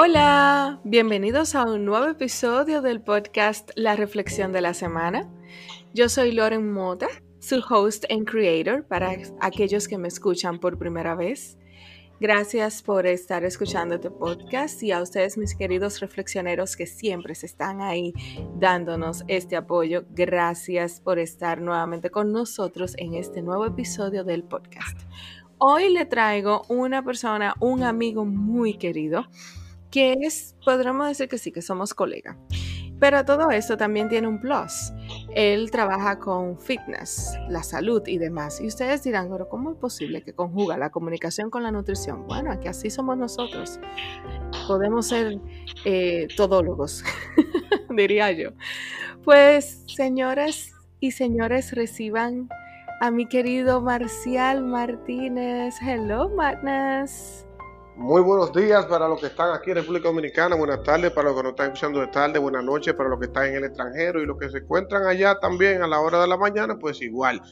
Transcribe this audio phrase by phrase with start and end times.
[0.00, 5.28] Hola, bienvenidos a un nuevo episodio del podcast La Reflexión de la Semana.
[5.92, 7.08] Yo soy Loren Mota,
[7.40, 11.58] su host and creator para aquellos que me escuchan por primera vez.
[12.20, 17.46] Gracias por estar escuchando este podcast y a ustedes, mis queridos reflexioneros que siempre se
[17.46, 18.12] están ahí
[18.54, 20.04] dándonos este apoyo.
[20.10, 24.96] Gracias por estar nuevamente con nosotros en este nuevo episodio del podcast.
[25.60, 29.26] Hoy le traigo una persona, un amigo muy querido,
[29.90, 32.36] que es, podríamos decir que sí, que somos colegas.
[33.00, 34.92] Pero todo esto también tiene un plus.
[35.34, 38.60] Él trabaja con fitness, la salud y demás.
[38.60, 42.26] Y ustedes dirán, pero ¿cómo es posible que conjuga la comunicación con la nutrición?
[42.26, 43.78] Bueno, aquí así somos nosotros.
[44.66, 45.38] Podemos ser
[45.84, 47.04] eh, todólogos,
[47.96, 48.50] diría yo.
[49.22, 52.48] Pues, señoras y señores, reciban
[53.00, 55.76] a mi querido Marcial Martínez.
[55.80, 57.47] Hello, Madness.
[57.98, 61.36] Muy buenos días para los que están aquí en República Dominicana, buenas tardes para los
[61.36, 64.22] que nos están escuchando de tarde, buenas noches para los que están en el extranjero
[64.22, 67.42] y los que se encuentran allá también a la hora de la mañana, pues igual.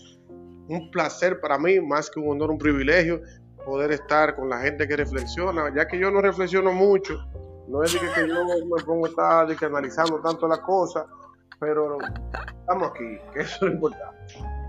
[0.68, 3.20] Un placer para mí, más que un honor, un privilegio,
[3.64, 7.18] poder estar con la gente que reflexiona, ya que yo no reflexiono mucho,
[7.66, 11.06] no es de que, yo me pongo a estar analizando tanto la cosa,
[11.58, 11.98] pero
[12.60, 14.65] estamos aquí, que eso es lo importante.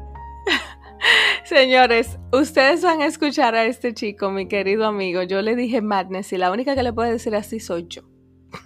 [1.44, 5.24] Señores, ustedes van a escuchar a este chico, mi querido amigo.
[5.24, 8.02] Yo le dije Madness y la única que le puede decir así soy yo.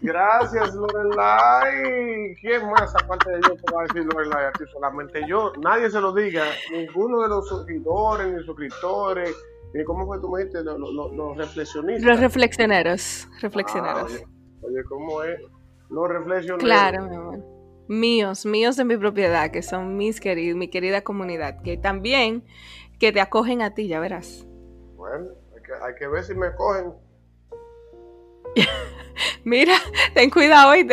[0.02, 2.36] Gracias, Lorelai.
[2.42, 4.52] ¿Quién más aparte de yo puede decir Lorelai?
[4.74, 5.54] Solamente yo.
[5.62, 6.44] Nadie se lo diga.
[6.72, 9.36] Ninguno de los suscriptores, ni suscriptores,
[9.74, 12.04] ni cómo fue tu mente, los, los, reflexionistas.
[12.04, 13.28] Los reflexioneros.
[13.42, 14.24] Reflexioneros.
[14.24, 15.40] Ah, oye, ¿cómo es?
[15.90, 16.64] Los reflexioneros.
[16.64, 21.62] Claro, mi amor míos, míos de mi propiedad, que son mis queridos, mi querida comunidad,
[21.62, 22.44] que también
[23.00, 24.46] que te acogen a ti, ya verás.
[24.96, 25.30] Bueno,
[25.84, 26.94] hay que, ver si me cogen.
[29.44, 29.76] Mira,
[30.14, 30.88] ten cuidado hoy.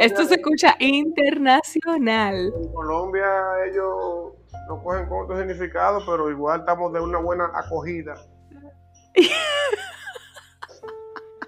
[0.00, 2.52] Esto se escucha internacional.
[2.54, 3.26] En Colombia
[3.66, 4.32] ellos
[4.68, 8.14] no cogen con otro significado, pero igual estamos de una buena acogida.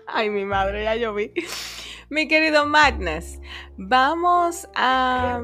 [0.07, 1.33] Ay, mi madre, ya yo vi.
[2.13, 3.41] Mi querido Magnus,
[3.79, 5.41] vamos a,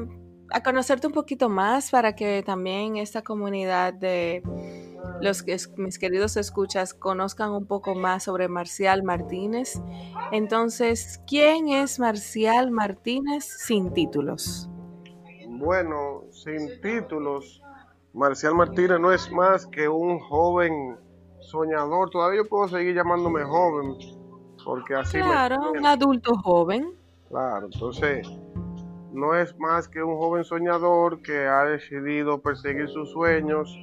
[0.63, 4.43] conocerte un poquito más para que también esta comunidad de
[5.19, 9.81] los que mis queridos escuchas conozcan un poco más sobre Marcial Martínez.
[10.31, 14.69] Entonces, ¿quién es Marcial Martínez sin títulos?
[15.47, 17.63] Bueno, sin títulos,
[18.13, 20.97] Marcial Martínez no es más que un joven
[21.39, 22.11] soñador.
[22.11, 24.18] Todavía yo puedo seguir llamándome joven,
[24.63, 26.93] porque así claro, un adulto joven.
[27.29, 28.27] Claro, entonces
[29.11, 33.75] no es más que un joven soñador que ha decidido perseguir sus sueños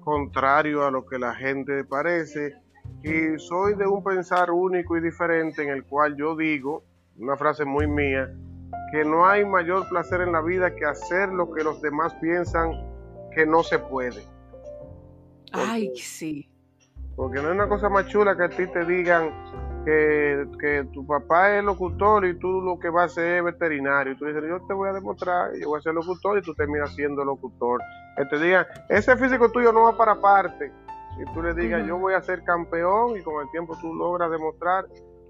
[0.00, 2.54] contrario a lo que la gente parece
[3.02, 6.82] y soy de un pensar único y diferente en el cual yo digo,
[7.18, 8.32] una frase muy mía,
[8.92, 12.72] que no hay mayor placer en la vida que hacer lo que los demás piensan
[13.34, 14.24] que no se puede.
[15.52, 16.48] Ay, sí.
[17.14, 19.30] Porque no es una cosa más chula que a ti te digan,
[19.84, 24.12] que, tu papá es locutor y tú lo que vas a hacer es veterinario.
[24.12, 26.54] Y tú dices, yo te voy a demostrar, yo voy a ser locutor y tú
[26.54, 27.80] terminas siendo locutor.
[28.16, 30.72] Que te digan, ese físico tuyo no va para parte.
[31.20, 34.30] Y tú le digas, yo voy a ser campeón y con el tiempo tú logras
[34.30, 34.86] demostrar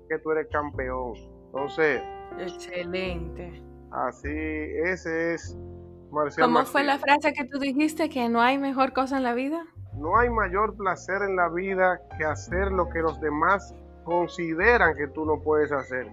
[0.09, 1.15] que tú eres campeón.
[1.47, 2.03] Entonces...
[2.39, 3.63] Excelente.
[3.91, 5.57] Así, ese es
[6.11, 9.35] Marcial ¿Cómo fue la frase que tú dijiste que no hay mejor cosa en la
[9.35, 9.65] vida?
[9.95, 13.75] No hay mayor placer en la vida que hacer lo que los demás
[14.09, 16.11] consideran que tú no puedes hacer.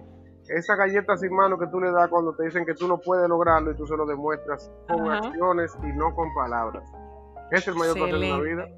[0.48, 3.28] Esa galleta sin mano que tú le das cuando te dicen que tú no puedes
[3.28, 6.84] lograrlo y tú se lo demuestras con acciones y no con palabras.
[7.50, 8.68] Es el mayor placer de la vida.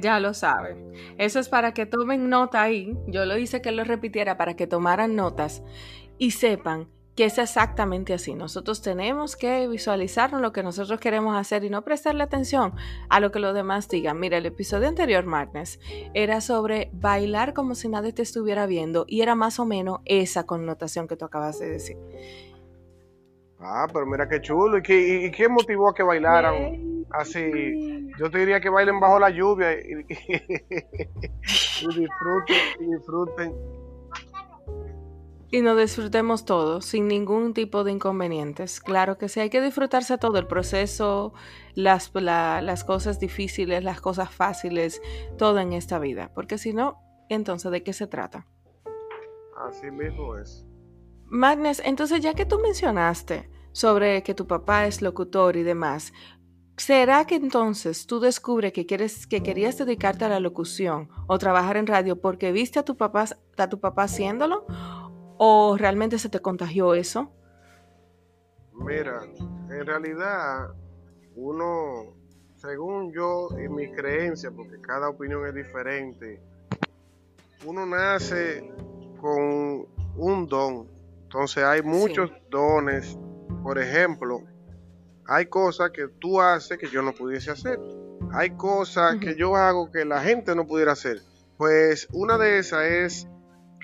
[0.00, 0.76] Ya lo sabe.
[1.18, 2.96] Eso es para que tomen nota ahí.
[3.06, 5.62] Yo lo hice que lo repitiera para que tomaran notas
[6.18, 8.34] y sepan que es exactamente así.
[8.34, 12.74] Nosotros tenemos que visualizarnos lo que nosotros queremos hacer y no prestarle atención
[13.08, 14.18] a lo que los demás digan.
[14.18, 15.78] Mira, el episodio anterior, Martínez,
[16.12, 20.44] era sobre bailar como si nadie te estuviera viendo y era más o menos esa
[20.44, 21.96] connotación que tú acabas de decir.
[23.60, 24.78] Ah, pero mira qué chulo.
[24.78, 28.10] ¿Y, qué, quién motivó a que bailaran así?
[28.18, 33.83] Yo te diría que bailen bajo la lluvia y, y disfruten, y disfruten
[35.54, 38.80] y nos disfrutemos todo sin ningún tipo de inconvenientes.
[38.80, 41.32] Claro que sí, hay que disfrutarse todo el proceso,
[41.76, 45.00] las, las cosas difíciles, las cosas fáciles,
[45.38, 46.98] todo en esta vida, porque si no,
[47.28, 48.48] entonces, ¿de qué se trata?
[49.68, 50.66] Así mismo es.
[51.26, 56.12] Magnus, entonces ya que tú mencionaste sobre que tu papá es locutor y demás,
[56.76, 61.76] ¿Será que entonces tú descubres que, quieres, que querías dedicarte a la locución o trabajar
[61.76, 63.26] en radio porque viste a tu papá,
[63.56, 64.66] a tu papá haciéndolo?
[65.36, 67.30] ¿O realmente se te contagió eso?
[68.72, 69.22] Mira,
[69.70, 70.70] en realidad
[71.36, 72.14] uno,
[72.56, 76.40] según yo y mi creencia, porque cada opinión es diferente,
[77.64, 78.70] uno nace
[79.20, 79.86] con
[80.16, 80.88] un don.
[81.22, 83.18] Entonces hay muchos dones.
[83.62, 84.42] Por ejemplo,
[85.26, 87.78] hay cosas que tú haces que yo no pudiese hacer.
[88.32, 91.22] Hay cosas que yo hago que la gente no pudiera hacer.
[91.56, 93.28] Pues una de esas es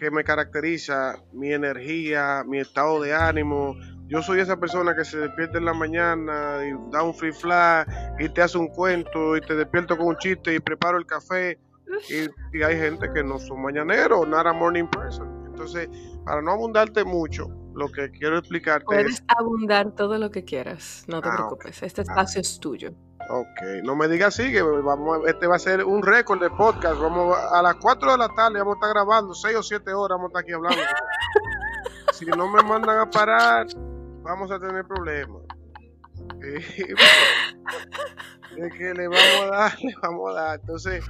[0.01, 3.77] que me caracteriza mi energía, mi estado de ánimo.
[4.09, 7.85] Yo soy esa persona que se despierta en la mañana y da un free fly
[8.19, 11.59] y te hace un cuento y te despierto con un chiste y preparo el café.
[12.09, 15.45] Y, y hay gente que no son mañaneros, not a morning person.
[15.47, 15.91] Entonces,
[16.25, 21.21] para no abundarte mucho, lo que quiero explicarte Puedes abundar todo lo que quieras, no
[21.21, 21.83] te Ah, preocupes.
[21.83, 22.05] Este Ah.
[22.05, 22.95] espacio es tuyo.
[23.33, 27.01] Ok, no me digas así, que vamos, este va a ser un récord de podcast.
[27.01, 30.17] Vamos a las 4 de la tarde, vamos a estar grabando, 6 o 7 horas
[30.19, 30.83] vamos a estar aquí hablando.
[32.13, 33.67] si no me mandan a parar,
[34.23, 35.43] vamos a tener problemas.
[36.43, 36.83] Y-
[38.61, 40.61] de que le vamos a dar, le vamos a dar.
[40.61, 41.05] Entonces,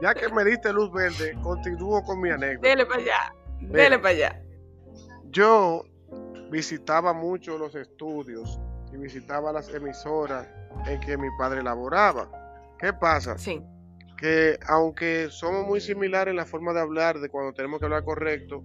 [0.00, 2.68] ya que me diste luz verde, continúo con mi anécdota.
[2.68, 3.34] Dele para allá.
[3.60, 4.42] Dele para allá.
[5.30, 5.84] Yo
[6.50, 8.58] visitaba mucho los estudios
[8.94, 10.46] y visitaba las emisoras
[10.86, 12.30] en que mi padre laboraba.
[12.78, 13.36] ¿Qué pasa?
[13.36, 13.60] Sí.
[14.16, 18.04] Que aunque somos muy similares en la forma de hablar, de cuando tenemos que hablar
[18.04, 18.62] correcto,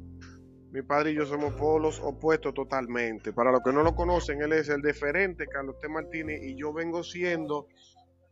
[0.71, 3.33] mi padre y yo somos polos opuestos totalmente.
[3.33, 5.89] Para los que no lo conocen, él es el deferente Carlos T.
[5.89, 7.67] Martínez y yo vengo siendo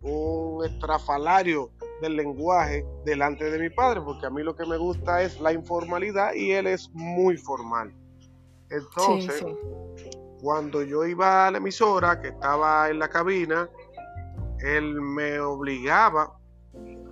[0.02, 1.72] un estrafalario
[2.02, 5.52] del lenguaje delante de mi padre, porque a mí lo que me gusta es la
[5.52, 7.92] informalidad y él es muy formal.
[8.70, 9.44] Sí, Entonces,
[9.96, 10.07] sí.
[10.42, 13.70] Cuando yo iba a la emisora, que estaba en la cabina,
[14.60, 16.38] él me obligaba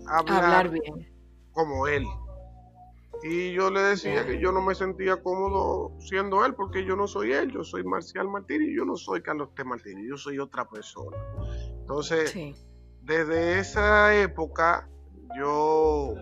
[0.07, 1.13] a hablar, Hablar bien.
[1.51, 2.05] como él.
[3.23, 7.07] Y yo le decía que yo no me sentía cómodo siendo él, porque yo no
[7.07, 9.63] soy él, yo soy Marcial Martínez, yo no soy Carlos T.
[9.63, 11.17] Martínez, yo soy otra persona.
[11.79, 12.55] Entonces, Sí.
[13.01, 14.87] desde esa época
[15.37, 16.13] yo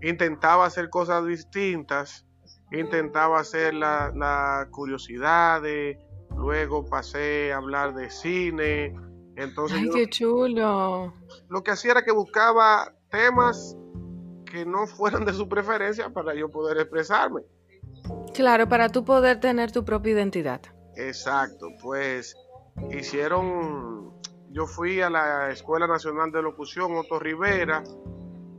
[0.00, 2.26] intentaba hacer cosas distintas,
[2.72, 5.98] intentaba hacer las la curiosidades,
[6.42, 8.98] luego pasé a hablar de cine,
[9.36, 11.14] entonces Ay, yo qué chulo.
[11.48, 13.76] lo que hacía era que buscaba temas
[14.44, 17.42] que no fueran de su preferencia para yo poder expresarme.
[18.34, 20.60] Claro, para tú poder tener tu propia identidad.
[20.96, 22.34] Exacto, pues
[22.90, 24.12] hicieron,
[24.50, 27.84] yo fui a la Escuela Nacional de Locución Otto Rivera,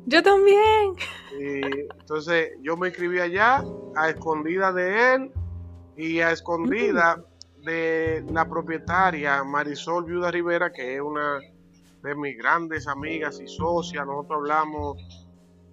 [0.05, 0.95] Yo también.
[1.39, 1.61] Y
[1.99, 3.63] entonces yo me inscribí allá
[3.95, 5.31] a escondida de él
[5.97, 7.23] y a escondida
[7.63, 11.39] de la propietaria Marisol Viuda Rivera, que es una
[12.03, 14.05] de mis grandes amigas y socias.
[14.05, 14.97] Nosotros hablamos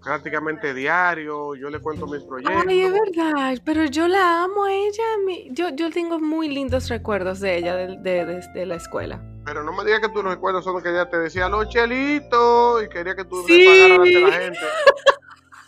[0.03, 2.65] prácticamente diario, yo le cuento mis proyectos.
[2.67, 5.05] Ay, es verdad, pero yo la amo a ella.
[5.27, 9.21] mi- Yo, yo tengo muy lindos recuerdos de ella, de, de- de- de la escuela.
[9.45, 12.83] Pero no me digas que los recuerdos son los que ella te decía los chelitos
[12.85, 13.59] y quería que tú Sí.
[13.59, 14.59] le pagaras ante la gente.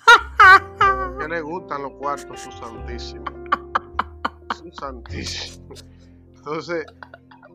[1.20, 3.24] que le gustan los cuartos, su santísimo.
[4.56, 5.68] Su santísimo.
[6.44, 6.84] Entonces,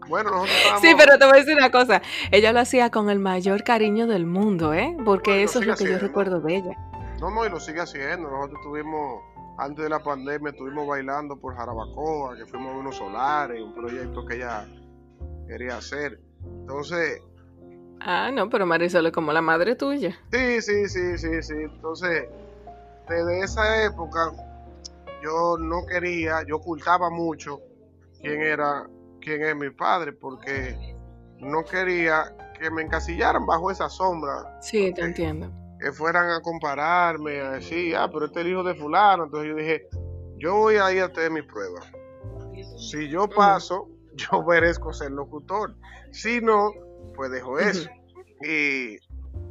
[0.07, 0.81] bueno, nosotros estábamos...
[0.81, 2.01] Sí, pero te voy a decir una cosa.
[2.31, 4.95] Ella lo hacía con el mayor cariño del mundo, ¿eh?
[5.03, 6.77] Porque eso es lo que yo recuerdo de ella.
[7.19, 8.29] No, no, y lo sigue haciendo.
[8.29, 9.23] Nosotros estuvimos,
[9.57, 14.25] antes de la pandemia, estuvimos bailando por Jarabacoa, que fuimos a unos solares, un proyecto
[14.25, 14.65] que ella
[15.49, 16.21] quería hacer.
[16.45, 17.21] Entonces,
[17.99, 20.17] Ah, no, pero Marisol es como la madre tuya.
[20.31, 21.55] Sí, sí, sí, sí, sí.
[21.57, 22.29] Entonces,
[23.09, 24.31] desde esa época,
[25.21, 27.59] yo no quería, yo ocultaba mucho
[28.21, 28.87] quién era,
[29.21, 30.75] quién es mi padre, porque
[31.39, 35.51] no quería que me encasillaran bajo esa sombra, Sí, te entiendo.
[35.79, 39.25] que fueran a compararme, a decir, ah, pero este es el hijo de fulano.
[39.25, 39.87] Entonces yo dije,
[40.37, 41.79] yo voy a ir a hacer mi prueba.
[42.77, 45.75] Si yo paso, yo merezco ser locutor.
[46.11, 46.71] Si no,
[47.15, 47.87] pues dejo eso.
[48.43, 48.97] Y,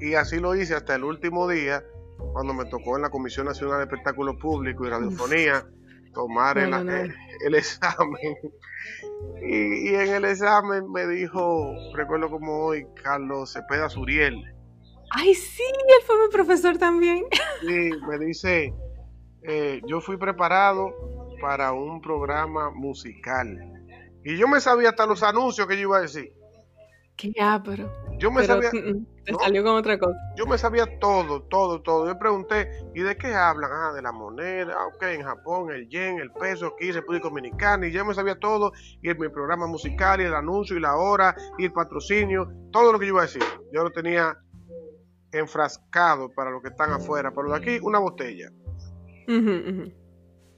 [0.01, 1.85] y así lo hice hasta el último día,
[2.33, 5.65] cuando me tocó en la Comisión Nacional de Espectáculos Públicos y Radiofonía
[6.17, 6.97] tomar el, No, no, no.
[6.97, 8.37] el- el examen.
[9.43, 14.43] Y, y en el examen me dijo, recuerdo como hoy, Carlos Cepeda Suriel.
[15.11, 17.25] Ay, sí, él fue mi profesor también.
[17.63, 18.73] Y me dice,
[19.43, 20.93] eh, yo fui preparado
[21.41, 23.57] para un programa musical.
[24.25, 26.33] Y yo me sabía hasta los anuncios que yo iba a decir.
[27.17, 27.89] Qué ah, pero.
[28.19, 28.71] Yo me sabía.
[28.71, 30.17] Te salió con otra cosa.
[30.37, 32.07] Yo me sabía todo, todo, todo.
[32.07, 33.71] Yo pregunté, ¿y de qué hablan?
[33.73, 37.87] Ah, de la moneda, ah, ok, en Japón, el yen, el peso, aquí, República Dominicana,
[37.87, 40.97] y yo me sabía todo, y en mi programa musical, y el anuncio, y la
[40.97, 43.43] hora, y el patrocinio, todo lo que yo iba a decir.
[43.73, 44.39] Yo lo tenía
[45.33, 48.51] enfrascado para los que están afuera, pero de aquí, una botella.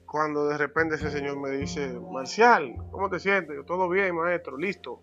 [0.05, 3.55] Cuando de repente ese señor me dice, Marcial, ¿cómo te sientes?
[3.55, 5.01] Yo, todo bien, maestro, listo.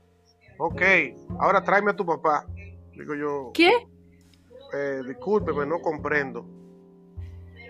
[0.58, 0.82] Ok,
[1.38, 2.46] ahora tráeme a tu papá.
[2.92, 3.50] Digo yo.
[3.52, 3.70] ¿Qué?
[4.72, 6.46] Eh, discúlpeme, no comprendo.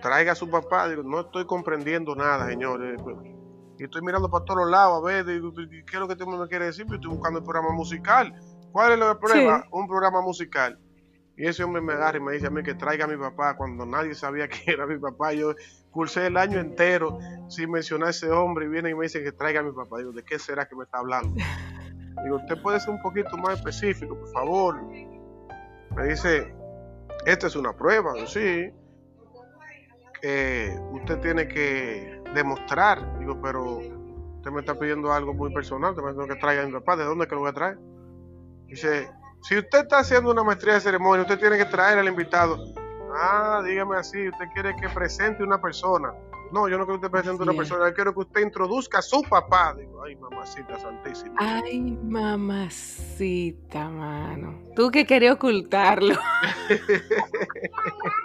[0.03, 0.89] Traiga a su papá.
[0.89, 2.81] Digo, no estoy comprendiendo nada, señor.
[3.79, 6.67] Y estoy mirando para todos lados a ver qué es lo que tú me quiere
[6.67, 6.87] decir.
[6.91, 8.33] Estoy buscando el programa musical.
[8.73, 9.65] ¿Cuál es el problema?
[9.73, 10.79] Un programa musical.
[11.37, 13.57] Y ese hombre me agarra y me dice a mí que traiga a mi papá
[13.57, 15.33] cuando nadie sabía que era mi papá.
[15.33, 15.55] Yo
[15.91, 19.33] cursé el año entero sin mencionar a ese hombre y viene y me dice que
[19.33, 19.99] traiga a mi papá.
[19.99, 21.35] Digo, ¿de qué será que me está hablando?
[22.23, 24.83] Digo, usted puede ser un poquito más específico, por favor.
[24.83, 26.55] Me dice,
[27.25, 28.71] esta es una prueba, sí.
[30.21, 33.19] Que usted tiene que demostrar.
[33.19, 36.73] Digo, pero usted me está pidiendo algo muy personal, usted me que traiga a mi
[36.73, 36.97] papá.
[36.97, 37.79] ¿De dónde que lo voy a traer?
[38.67, 39.09] Dice,
[39.43, 42.59] si usted está haciendo una maestría de ceremonia, usted tiene que traer al invitado.
[43.15, 46.13] Ah, dígame así, usted quiere que presente una persona.
[46.53, 49.03] No, yo no quiero que usted presente una persona, yo quiero que usted introduzca a
[49.03, 49.75] su papá.
[49.75, 51.35] Digo, ay, mamacita santísima.
[51.39, 54.63] Ay, mamacita, mano.
[54.75, 56.15] Tú que querías ocultarlo.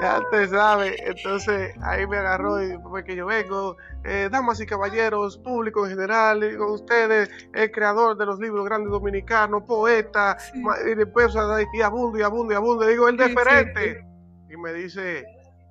[0.00, 0.96] ya te sabe.
[1.06, 5.92] Entonces ahí me agarró y fue que yo vengo, eh, damas y caballeros, público en
[5.92, 11.34] general, con ustedes, el creador de los libros grandes dominicanos, poeta, y después
[11.72, 12.86] y abundo y abundo y abundo.
[12.86, 14.04] Digo, el deferente.
[14.50, 15.24] y me dice,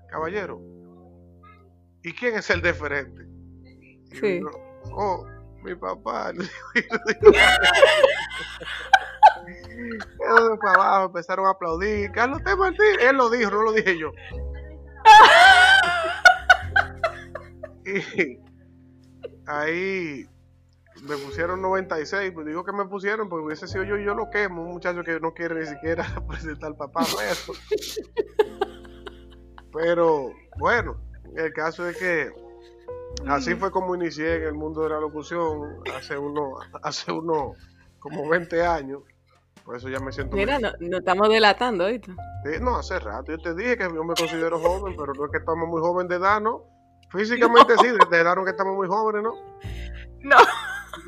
[0.10, 0.62] caballero,
[2.04, 3.26] ¿y quién es el deferente?
[4.20, 4.42] sí.
[4.92, 5.26] oh,
[5.64, 6.34] mi papá.
[10.62, 12.12] para abajo, empezaron a aplaudir.
[12.12, 12.54] Carlos T.
[12.56, 14.12] Martín, él lo dijo, no lo dije yo.
[17.86, 18.40] y
[19.48, 20.26] ahí
[21.04, 24.30] me pusieron 96, pues digo que me pusieron, porque hubiese sido yo y yo lo
[24.30, 27.06] quemo, un muchacho que no quiere ni siquiera presentar al papá
[29.72, 31.00] Pero bueno,
[31.36, 32.32] el caso es que
[33.28, 37.54] así fue como inicié en el mundo de la locución hace uno, hace uno
[38.00, 39.04] como 20 años.
[39.64, 40.36] Por eso ya me siento.
[40.36, 42.12] Mira, no, estamos delatando ahorita.
[42.44, 43.32] Sí, no, hace rato.
[43.32, 46.10] Yo te dije que yo me considero joven, pero no es que estamos muy jóvenes
[46.10, 46.64] de edad, ¿no?
[47.12, 49.34] Físicamente sí, de edad no que estamos muy jóvenes, ¿no?
[50.22, 50.38] No.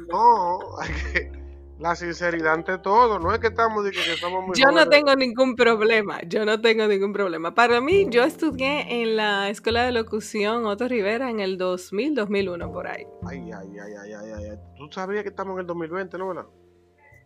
[0.07, 1.40] No, hay que,
[1.81, 5.15] la sinceridad ante todo, no es que estamos que, que estamos muy Yo no tengo
[5.15, 7.55] ningún problema, yo no tengo ningún problema.
[7.55, 12.71] Para mí, yo estudié en la Escuela de Locución Otto Rivera en el 2000, 2001,
[12.71, 13.07] por ahí.
[13.27, 14.59] Ay, ay, ay, ay, ay, ay.
[14.77, 16.45] Tú sabías que estamos en el 2020, ¿no, verdad?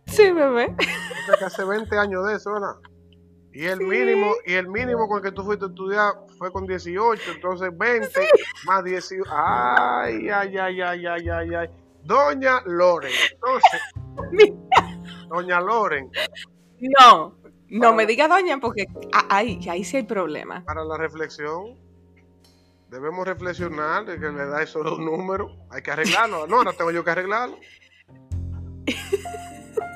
[0.05, 0.74] Sí, bebé.
[1.45, 2.75] hace 20 años de eso, ¿verdad?
[3.51, 6.65] Y el mínimo, y el mínimo con el que tú fuiste a estudiar fue con
[6.65, 8.09] 18, entonces 20
[8.65, 9.24] más 18.
[9.29, 11.69] Ay, ay, ay, ay, ay, ay, ay.
[12.05, 13.12] Doña Loren.
[13.33, 13.81] Entonces,
[15.29, 16.12] Doña Loren.
[16.79, 17.36] No,
[17.70, 18.88] no me diga doña porque
[19.29, 20.63] ahí, ahí sí hay problema.
[20.65, 21.77] Para la reflexión,
[22.89, 25.55] debemos reflexionar de que le da eso un número.
[25.70, 26.48] Hay que arreglarlo.
[26.48, 27.58] No, ahora tengo yo que arreglarlo.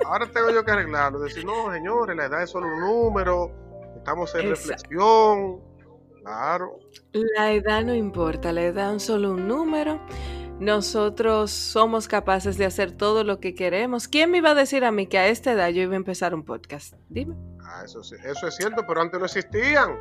[0.05, 1.19] ahora tengo yo que arreglarlo.
[1.19, 3.51] Decir, no, señores, la edad es solo un número,
[3.95, 5.61] estamos en reflexión.
[6.23, 6.79] Claro.
[7.13, 9.99] La edad no importa, la edad es solo un número.
[10.59, 14.09] Nosotros somos capaces de hacer todo lo que queremos.
[14.09, 16.33] ¿Quién me iba a decir a mí que a esta edad yo iba a empezar
[16.35, 16.95] un podcast?
[17.07, 17.35] Dime.
[17.63, 19.97] Ah, eso, eso es cierto, pero antes no existían.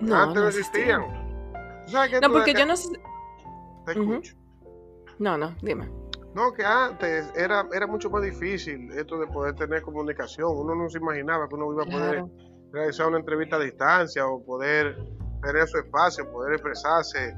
[0.00, 1.02] No, antes no existían.
[2.22, 2.88] no, porque yo no sé.
[3.86, 4.34] Te escucho.
[5.20, 5.88] No, no, dime.
[6.34, 10.56] No, que antes era, era mucho más difícil esto de poder tener comunicación.
[10.56, 12.24] Uno no se imaginaba que uno iba a poder
[12.72, 14.98] realizar una entrevista a distancia o poder
[15.42, 17.34] tener su espacio, poder expresarse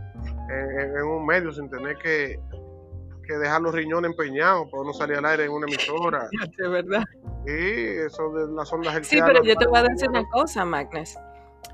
[0.50, 2.38] en, un medio sin tener que,
[3.28, 6.28] dejar los riñones empeñados para no salir al aire en una emisora.
[6.59, 7.04] De verdad.
[7.47, 7.54] Sí,
[8.07, 11.16] eso de las ondas Sí, pero yo te voy a decir una cosa, Magnus.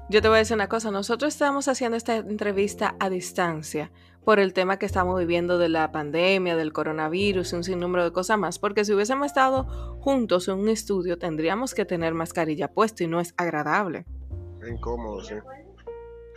[0.09, 0.91] Yo te voy a decir una cosa.
[0.91, 3.91] Nosotros estamos haciendo esta entrevista a distancia
[4.25, 8.13] por el tema que estamos viviendo de la pandemia, del coronavirus y un sinnúmero de
[8.13, 9.65] cosas más, porque si hubiésemos estado
[10.01, 14.05] juntos en un estudio tendríamos que tener mascarilla puesta y no es agradable.
[14.69, 15.35] incómodo, sí.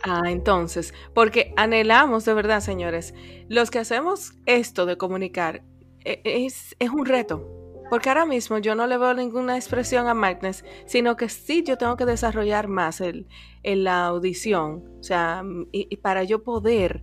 [0.02, 3.14] Ah, entonces, porque anhelamos de verdad, señores,
[3.48, 5.62] los que hacemos esto de comunicar
[6.04, 7.46] e, es, es un reto,
[7.90, 11.76] porque ahora mismo yo no le veo ninguna expresión a Magnus, sino que sí yo
[11.76, 13.28] tengo que desarrollar más el,
[13.62, 17.02] la audición, o sea, y para yo poder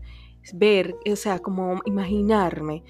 [0.54, 2.84] ver, o sea, como imaginarme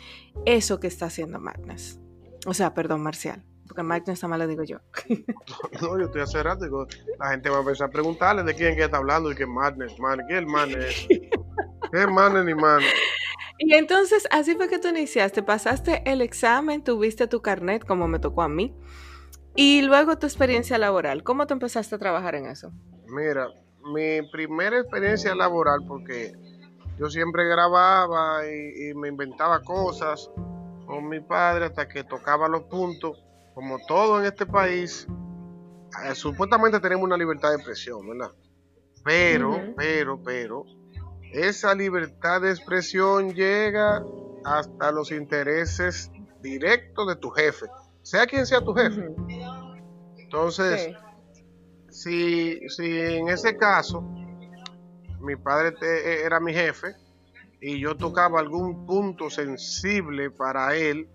[0.46, 2.00] eso que está haciendo Magnus.
[2.46, 4.80] O sea, perdón, Marcial, porque Madness nada más lo digo yo.
[5.82, 6.88] no, yo estoy hace rato, digo,
[7.20, 10.00] la gente va a empezar a preguntarle de quién que está hablando y qué Madness,
[10.00, 11.08] man, ¿qué es el Madness?
[11.92, 12.94] ¿Qué es Madness ni Madness?
[13.60, 18.20] Y entonces, así fue que tú iniciaste, pasaste el examen, tuviste tu carnet, como me
[18.20, 18.76] tocó a mí,
[19.56, 21.24] y luego tu experiencia laboral.
[21.24, 22.72] ¿Cómo te empezaste a trabajar en eso?
[23.08, 23.48] Mira,
[23.94, 26.34] mi primera experiencia laboral, porque
[27.00, 30.30] yo siempre grababa y, me inventaba cosas
[30.86, 33.24] con mi padre hasta que tocaba los puntos,
[33.58, 35.08] como todo en este país,
[36.06, 38.32] eh, supuestamente tenemos una libertad de expresión, ¿verdad?
[39.04, 40.64] Pero, pero, pero,
[41.34, 44.06] esa libertad de expresión llega
[44.46, 47.66] hasta los intereses directos de tu jefe,
[48.04, 49.10] sea quien sea tu jefe.
[50.18, 50.92] Entonces,
[51.90, 54.04] si, si en ese caso
[55.20, 56.90] mi padre e, era mi jefe
[57.60, 61.10] y yo tocaba algún punto sensible para él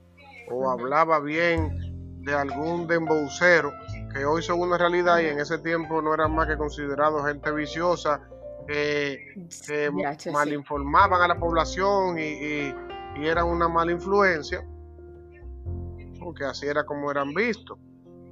[0.51, 1.92] o hablaba bien
[2.25, 3.73] de algún dembocero
[4.13, 7.51] que hoy son una realidad y en ese tiempo no eran más que considerados gente
[7.53, 8.21] viciosa
[8.67, 9.35] que,
[10.33, 12.75] malinformaban a la población y,
[13.21, 14.67] eran una mala influencia,
[16.19, 17.79] porque así era como eran vistos.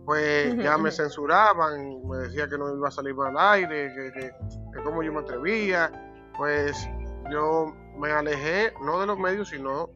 [0.06, 4.82] Pues ya me censuraban, me decía que no iba a salir al aire, que, que,
[4.82, 5.90] cómo yo me atrevía.
[6.36, 6.88] Pues
[7.30, 7.66] yo
[7.98, 9.90] me alejé, no de los medios, sino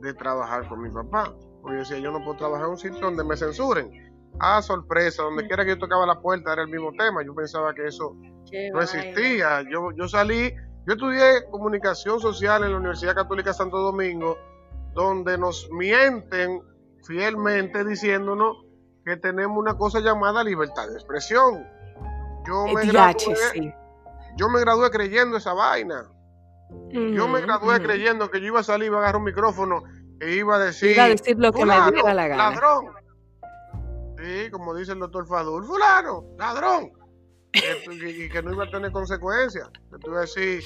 [0.00, 1.34] de trabajar con mi papá.
[1.64, 3.90] Porque yo decía, yo no puedo trabajar en un sitio donde me censuren.
[4.38, 7.24] Ah, sorpresa, donde quiera que yo tocaba la puerta era el mismo tema.
[7.24, 8.14] Yo pensaba que eso
[8.70, 9.62] no existía.
[9.62, 10.52] Yo, yo salí,
[10.86, 14.36] yo estudié comunicación social en la Universidad Católica Santo Domingo,
[14.92, 16.60] donde nos mienten
[17.06, 18.58] fielmente diciéndonos
[19.06, 21.66] que tenemos una cosa llamada libertad de expresión.
[22.46, 23.74] Yo me, gradué,
[24.36, 26.10] yo me gradué creyendo esa vaina.
[26.90, 29.82] yo me gradué creyendo que yo iba a salir, iba a agarrar un micrófono
[30.20, 32.50] e iba a decir, iba a decir lo que me diera la gana.
[32.50, 32.86] Ladrón.
[34.18, 36.92] Sí, como dice el doctor Fadul, fulano, ladrón
[37.54, 39.70] y que no iba a tener consecuencias.
[40.02, 40.62] Tú decir,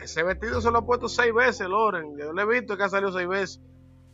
[0.00, 2.16] ese, vestido, se lo ha puesto seis veces, Loren.
[2.18, 3.60] Yo le he visto que ha salido seis veces.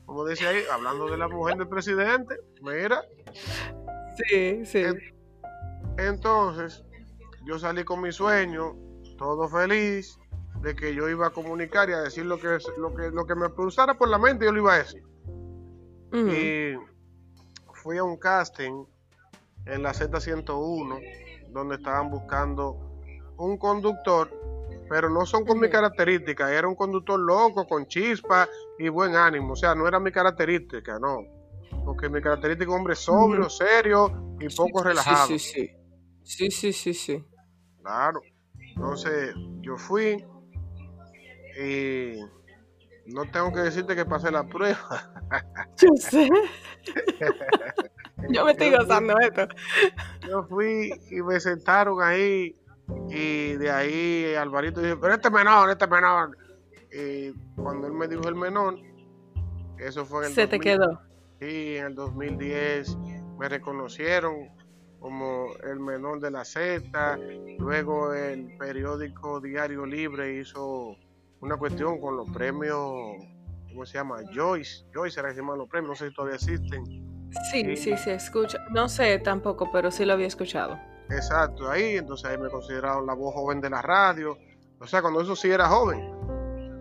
[0.07, 3.03] Como dice ahí, hablando de la mujer del presidente, mira.
[4.17, 4.85] Sí, sí.
[5.99, 6.85] Entonces,
[7.45, 8.77] yo salí con mi sueño,
[9.19, 10.19] todo feliz,
[10.61, 13.35] de que yo iba a comunicar y a decir lo que, lo que, lo que
[13.35, 15.03] me pulsara por la mente, yo lo iba a decir.
[16.13, 16.75] Y
[17.75, 18.85] fui a un casting
[19.67, 23.03] en la Z101, donde estaban buscando
[23.37, 24.31] un conductor,
[24.89, 29.53] pero no son con mi característica, era un conductor loco, con chispa y buen ánimo,
[29.53, 31.19] o sea, no era mi característica, no,
[31.85, 35.29] porque mi característica es un hombre sobrio, serio y poco relajado.
[35.29, 35.71] Sí, sí, sí.
[36.23, 37.25] Sí, sí, sí, sí.
[37.81, 38.21] Claro.
[38.75, 40.23] Entonces, yo fui
[41.59, 42.21] y
[43.07, 45.13] no tengo que decirte que pasé la prueba.
[45.77, 46.29] Yo sé.
[48.31, 49.49] Yo me estoy gozando esto.
[50.29, 52.57] Yo fui y me sentaron ahí
[53.09, 56.37] y de ahí Alvarito dijo, pero este menor, este menor.
[56.93, 58.79] Y cuando él me dijo el menor,
[59.79, 61.01] eso fue en el Se te quedó.
[61.41, 62.97] Sí, en el 2010
[63.39, 64.51] me reconocieron
[64.99, 67.19] como el menor de la Z.
[67.59, 70.97] Luego el periódico Diario Libre hizo
[71.41, 72.79] una cuestión con los premios,
[73.69, 74.19] ¿cómo se llama?
[74.35, 74.85] Joyce.
[74.93, 77.09] Joyce era que se llaman los premios, no sé si todavía existen
[77.51, 78.59] Sí, sí, sí, escucha.
[78.71, 80.79] No sé tampoco, pero sí lo había escuchado.
[81.11, 84.37] Exacto, ahí, entonces ahí me consideraron la voz joven de la radio.
[84.81, 86.13] O sea, cuando eso sí era joven.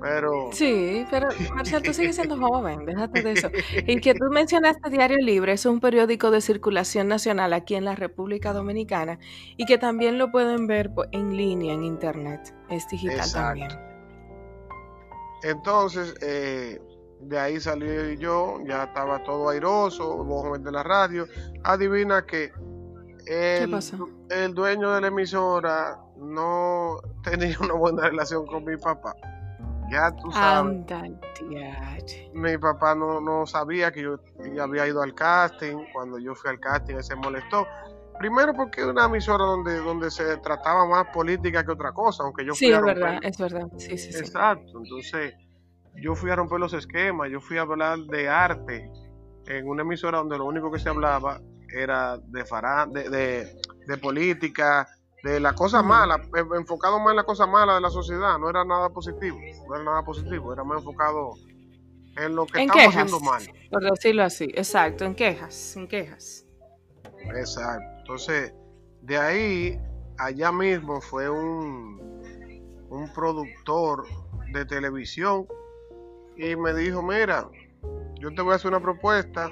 [0.02, 0.50] Pero.
[0.52, 3.50] Sí, pero Marcel, tú sigues siendo joven, déjate de eso.
[3.88, 7.96] Y que tú mencionaste Diario Libre, es un periódico de circulación nacional aquí en la
[7.96, 9.18] República Dominicana
[9.56, 12.54] y que también lo pueden ver en línea en internet.
[12.70, 13.97] Es digital también.
[15.44, 16.82] Entonces, eh,
[17.22, 21.26] de ahí salí yo, ya estaba todo airoso, joven de la radio.
[21.64, 22.52] Adivina que
[23.26, 23.78] el,
[24.30, 29.16] el dueño de la emisora no tenía una buena relación con mi papá.
[29.90, 30.86] Ya tú sabes.
[32.34, 34.20] mi papá no, no sabía que yo
[34.62, 35.78] había ido al casting.
[35.94, 37.66] Cuando yo fui al casting, él se molestó.
[38.20, 42.44] Primero porque es una emisora donde, donde se trataba más política que otra cosa, aunque
[42.46, 43.68] yo fui Sí, es verdad, es verdad.
[43.78, 44.80] Sí, sí, Exacto.
[44.84, 45.36] Entonces,
[45.96, 48.90] yo fui a romper los esquemas, yo fui a hablar de arte
[49.48, 51.40] en una emisora donde lo único que se hablaba
[51.74, 54.88] era de, de, de, política,
[55.24, 56.22] de la cosa mala,
[56.56, 59.84] enfocado más en la cosa mala de la sociedad, no era nada positivo, no era
[59.84, 61.34] nada positivo, era más enfocado
[62.18, 63.44] en lo que estamos haciendo mal.
[63.70, 66.46] Por decirlo así, exacto, en quejas, en quejas.
[67.36, 68.54] Exacto, entonces
[69.02, 69.82] de ahí,
[70.18, 72.00] allá mismo fue un,
[72.90, 74.06] un productor
[74.54, 75.46] de televisión
[76.38, 77.50] y me dijo, mira,
[78.16, 79.52] yo te voy a hacer una propuesta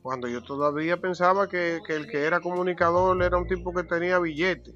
[0.00, 4.74] cuando yo todavía pensaba que, el que era comunicador era un tipo que tenía billete.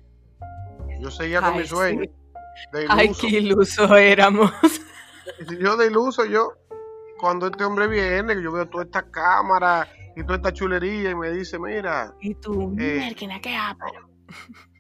[1.01, 2.11] Yo seguía con mi sueño.
[2.91, 4.53] Ay, qué iluso éramos.
[5.59, 6.53] Yo de iluso, yo,
[7.19, 11.31] cuando este hombre viene, yo veo toda esta cámara y toda esta chulería y me
[11.31, 12.15] dice, mira.
[12.21, 13.27] Y tú, eh, ¿qué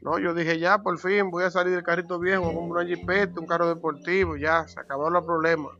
[0.01, 2.87] No, yo dije, ya, por fin, voy a salir del carrito viejo, voy a comprar
[2.87, 5.72] un un carro deportivo, ya, se acabaron los problemas.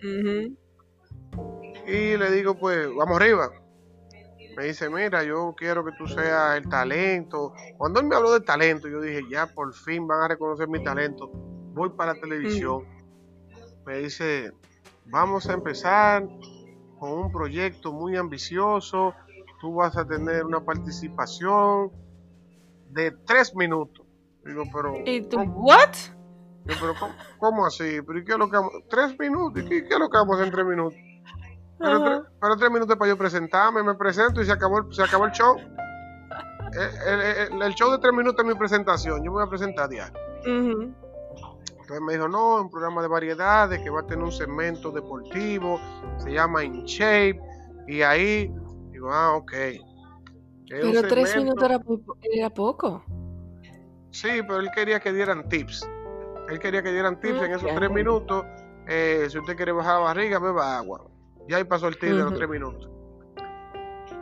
[1.86, 3.50] Y le digo, pues, vamos arriba.
[4.56, 7.52] Me dice, mira, yo quiero que tú seas el talento.
[7.76, 10.82] Cuando él me habló de talento, yo dije, ya, por fin van a reconocer mi
[10.82, 11.30] talento.
[11.30, 12.84] Voy para la televisión.
[13.86, 14.52] Me dice,
[15.06, 16.26] vamos a empezar
[16.98, 19.14] con un proyecto muy ambicioso.
[19.60, 21.90] Tú vas a tener una participación
[22.90, 24.06] de tres minutos.
[24.44, 24.94] Digo, pero.
[25.04, 25.94] ¿Y tú, what?
[26.66, 26.94] pero,
[27.38, 28.00] ¿cómo, así?
[28.06, 29.62] ¿Pero qué es lo que ¿Tres minutos?
[29.62, 30.98] ¿Y qué, es lo que vamos en tres minutos?
[31.78, 35.56] Pero, tres, minutos para yo presentarme, me presento y se acabó, se acabó el show.
[37.62, 39.18] El, show de tres minutos es mi presentación.
[39.18, 40.18] Yo me voy a presentar diario.
[40.44, 45.80] Entonces me dijo, no, un programa de variedades que va a tener un segmento deportivo,
[46.18, 47.40] se llama In Shape,
[47.86, 48.52] y ahí
[48.96, 49.52] digo, ah, ok.
[50.68, 51.80] Pero tres minutos era,
[52.32, 53.04] era, poco.
[54.11, 55.88] Sí, pero él quería que dieran tips.
[56.48, 58.44] Él quería que dieran tips en esos tres minutos.
[58.88, 61.06] Eh, si usted quiere bajar la barriga, beba agua.
[61.48, 62.90] Y ahí pasó el tip de los tres minutos.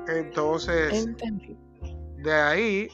[0.09, 1.09] Entonces,
[2.19, 2.89] de ahí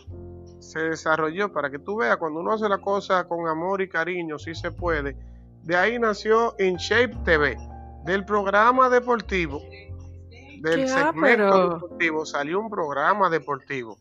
[0.61, 4.39] se desarrolló para que tú veas cuando uno hace la cosa con amor y cariño,
[4.39, 5.17] si se puede.
[5.63, 7.57] De ahí nació In Shape TV,
[8.05, 9.61] del programa deportivo,
[10.61, 13.99] del segmento deportivo, salió un programa deportivo.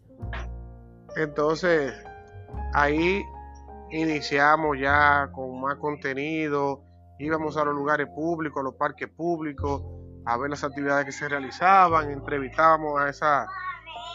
[1.16, 1.94] Entonces,
[2.74, 3.24] ahí
[3.92, 6.84] iniciamos ya con más contenido,
[7.18, 9.84] íbamos a los lugares públicos, a los parques públicos,
[10.26, 13.48] a ver las actividades que se realizaban, entrevistábamos a, esa,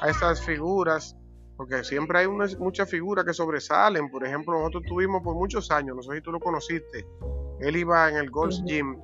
[0.00, 1.16] a esas figuras
[1.56, 4.10] porque siempre hay muchas figuras que sobresalen.
[4.10, 7.06] Por ejemplo, nosotros tuvimos por muchos años, no sé si tú lo conociste,
[7.60, 8.98] él iba en el Gold's Gym,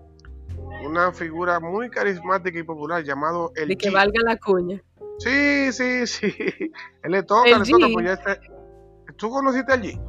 [0.85, 4.83] una figura muy carismática y popular llamado el De que valga la cuña.
[5.19, 6.35] Sí, sí, sí.
[7.03, 8.41] Él le toca, le toca, pues este...
[9.17, 10.01] ¿Tú conociste al G?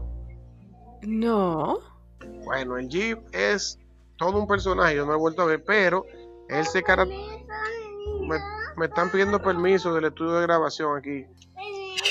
[1.01, 1.79] No.
[2.45, 3.77] Bueno, el G es
[4.17, 6.05] todo un personaje, yo no he vuelto a ver, pero
[6.47, 7.45] él se caracteriza.
[8.21, 8.37] Me,
[8.77, 11.25] me están pidiendo permiso del estudio de grabación aquí.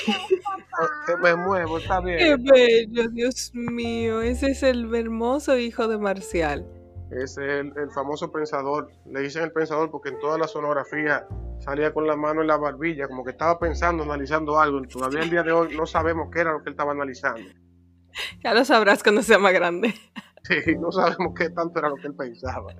[1.22, 2.18] me muevo, está bien.
[2.18, 4.22] Qué bello, Dios mío.
[4.22, 6.66] Ese es el hermoso hijo de Marcial.
[7.10, 8.90] Es el, famoso pensador.
[9.06, 11.26] Le dicen el pensador porque en toda la sonografía
[11.58, 14.80] salía con la mano en la barbilla, como que estaba pensando, analizando algo.
[14.82, 17.42] Todavía el día de hoy no sabemos qué era lo que él estaba analizando.
[18.42, 19.94] Ya lo sabrás cuando sea más grande.
[20.42, 22.74] Sí, no sabemos qué tanto era lo que él pensaba.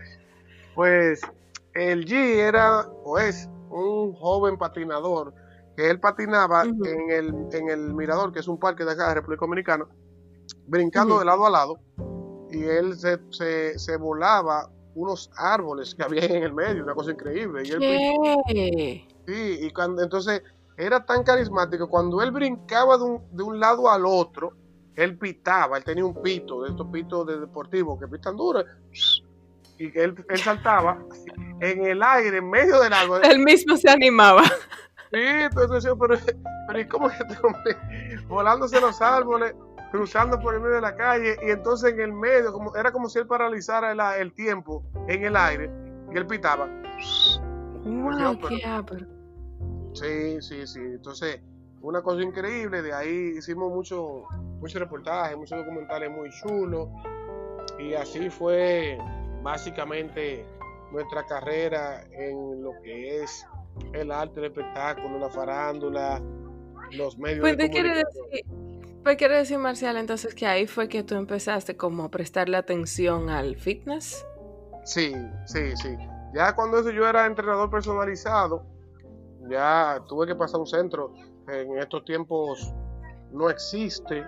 [0.75, 1.21] Pues
[1.75, 5.35] el G era o es un joven patinador
[5.77, 9.17] que él patinaba en, el, en el Mirador, que es un parque de acá de
[9.17, 9.85] República Dominicana,
[10.67, 11.81] brincando de lado a lado,
[12.53, 17.63] y él se, se, volaba unos árboles que había en el medio, una cosa increíble.
[17.65, 20.43] Y él, sí, y cuando entonces
[20.77, 24.55] era tan carismático, cuando él brincaba de un, de un lado al otro,
[24.97, 28.65] él pitaba, él tenía un pito, de estos pitos de deportivo que pitan duro,
[29.79, 30.99] y él, él saltaba
[31.61, 33.21] en el aire, en medio del árbol.
[33.25, 34.45] Él mismo se animaba.
[35.13, 36.17] Sí, entonces pero,
[36.69, 37.77] pero ¿y cómo que este hombre
[38.29, 39.55] volándose los árboles,
[39.91, 43.09] cruzando por el medio de la calle y entonces en el medio, como era como
[43.09, 45.71] si él paralizara el, el tiempo en el aire
[46.13, 46.69] y él pitaba.
[47.85, 48.97] Wow, qué
[49.93, 50.79] Sí, sí, sí.
[50.79, 51.41] Entonces,
[51.81, 54.23] una cosa increíble, de ahí hicimos muchos
[54.61, 56.89] mucho reportajes, muchos documentales muy chulos
[57.79, 58.99] y así fue
[59.43, 60.45] básicamente
[60.93, 63.47] nuestra carrera en lo que es
[63.95, 66.21] el arte del espectáculo, la farándula,
[66.93, 68.45] los medios pues, de quiere decir,
[69.03, 73.31] pues quiere decir, Marcial, entonces que ahí fue que tú empezaste como a prestarle atención
[73.31, 74.25] al fitness.
[74.85, 75.15] Sí,
[75.47, 75.97] sí, sí.
[76.35, 78.65] Ya cuando eso yo era entrenador personalizado,
[79.49, 81.15] ya tuve que pasar un centro.
[81.49, 82.73] En estos tiempos
[83.33, 84.25] no existe.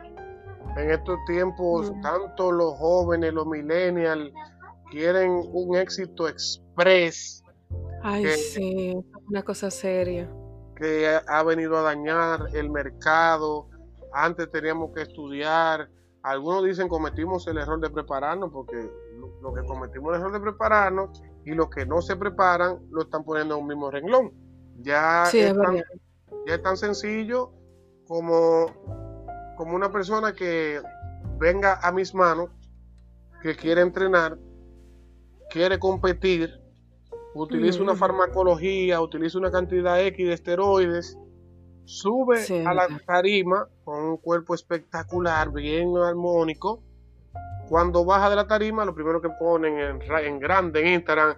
[0.76, 4.32] En estos tiempos, tanto los jóvenes, los millennials,
[4.90, 7.42] quieren un éxito express
[8.02, 8.96] Ay, sí,
[9.28, 10.28] una cosa seria.
[10.76, 13.68] Que ha venido a dañar el mercado.
[14.12, 15.88] Antes teníamos que estudiar.
[16.22, 18.90] Algunos dicen cometimos el error de prepararnos porque
[19.40, 23.24] lo que cometimos el error de prepararnos y los que no se preparan lo están
[23.24, 24.32] poniendo en un mismo renglón.
[24.80, 25.76] Ya, es, tan,
[26.46, 27.52] ya es tan sencillo
[28.06, 28.66] como,
[29.56, 30.80] como una persona que
[31.38, 32.50] venga a mis manos,
[33.42, 34.38] que quiere entrenar,
[35.50, 36.62] quiere competir
[37.34, 41.18] utiliza una farmacología, utiliza una cantidad X de esteroides,
[41.84, 46.82] sube a la tarima con un cuerpo espectacular, bien armónico.
[47.68, 51.34] Cuando baja de la tarima, lo primero que ponen en, grande en Instagram,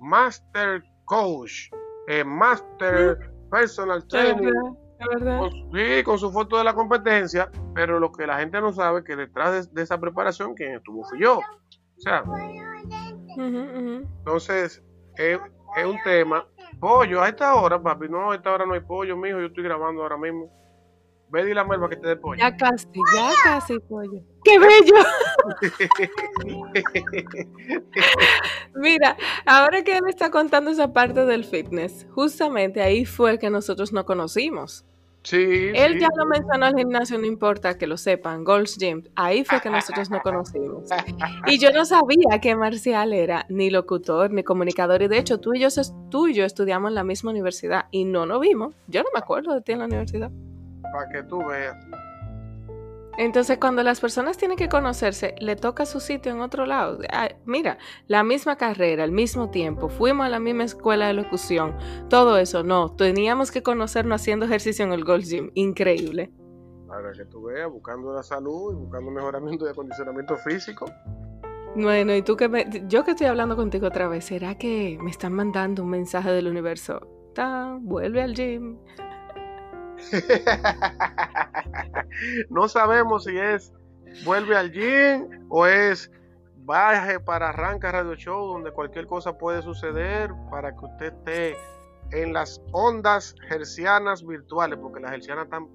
[0.00, 1.70] Master Coach,
[2.08, 4.52] eh, Master Personal Trainer.
[5.00, 8.98] Con, sí, con su foto de la competencia, pero lo que la gente no sabe
[8.98, 11.38] es que detrás de, esa preparación quien estuvo fui yo.
[11.38, 12.22] O sea,
[13.38, 14.82] entonces
[15.16, 15.40] es,
[15.76, 16.46] es un tema
[16.80, 18.08] Pollo, a esta hora, papi.
[18.08, 19.38] No, a esta hora no hay pollo, mijo.
[19.38, 20.50] Yo estoy grabando ahora mismo.
[21.28, 22.40] Ve y la melva que te dé pollo.
[22.40, 24.22] Ya casi, ya casi pollo.
[24.42, 24.94] ¡Qué bello!
[28.74, 29.16] Mira,
[29.46, 34.04] ahora que él está contando esa parte del fitness, justamente ahí fue que nosotros nos
[34.04, 34.84] conocimos.
[35.22, 39.04] Sí, Él ya lo mencionó al gimnasio, no importa que lo sepan, Gold's Gym.
[39.14, 40.88] Ahí fue que nosotros nos conocimos.
[41.46, 45.02] Y yo no sabía que Marcial era ni locutor ni comunicador.
[45.02, 45.68] Y de hecho, tú y yo,
[46.10, 48.74] tú y yo estudiamos en la misma universidad y no nos vimos.
[48.86, 50.30] Yo no me acuerdo de ti en la universidad.
[50.92, 51.76] Para que tú veas.
[53.18, 56.98] Entonces, cuando las personas tienen que conocerse, le toca su sitio en otro lado.
[57.44, 61.76] mira, la misma carrera, el mismo tiempo, fuimos a la misma escuela de locución,
[62.08, 66.30] todo eso, no, teníamos que conocernos haciendo ejercicio en el Gold Gym, increíble.
[66.86, 70.86] Para que tú veas, buscando la salud y buscando mejoramiento de acondicionamiento físico.
[71.76, 75.10] Bueno, y tú que me, yo que estoy hablando contigo otra vez, ¿será que me
[75.10, 77.00] están mandando un mensaje del universo?
[77.32, 78.78] Tan, vuelve al gym,
[82.50, 83.72] no sabemos si es
[84.24, 86.10] vuelve al gym o es
[86.64, 91.56] baje para Arranca Radio Show, donde cualquier cosa puede suceder para que usted esté
[92.12, 95.66] en las ondas hercianas virtuales, porque las hercianas están,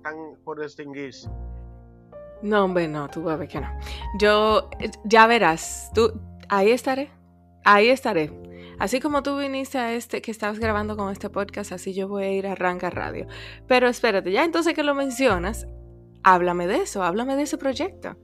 [0.44, 1.30] por distinguirse.
[2.42, 3.68] No, hombre, no, tú vas a que no.
[4.20, 4.70] Yo,
[5.06, 6.14] ya verás, tú,
[6.50, 7.10] ahí estaré,
[7.64, 8.32] ahí estaré.
[8.80, 12.24] Así como tú viniste a este, que estabas grabando con este podcast, así yo voy
[12.24, 13.28] a ir a Arranca Radio.
[13.68, 15.68] Pero espérate, ya entonces que lo mencionas,
[16.24, 18.18] háblame de eso, háblame de ese proyecto.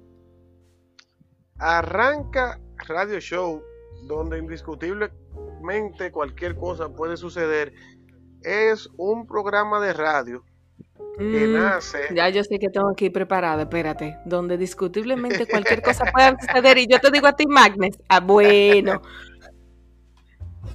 [1.58, 3.62] Arranca Radio Show,
[4.08, 7.74] donde indiscutiblemente cualquier cosa puede suceder,
[8.42, 10.44] es un programa de radio
[11.18, 12.00] que mm, nace.
[12.14, 14.18] Ya yo sé que tengo que ir preparada, espérate.
[14.26, 17.98] Donde discutiblemente cualquier cosa puede suceder y yo te digo a ti, Magnes.
[18.10, 19.02] Ah, bueno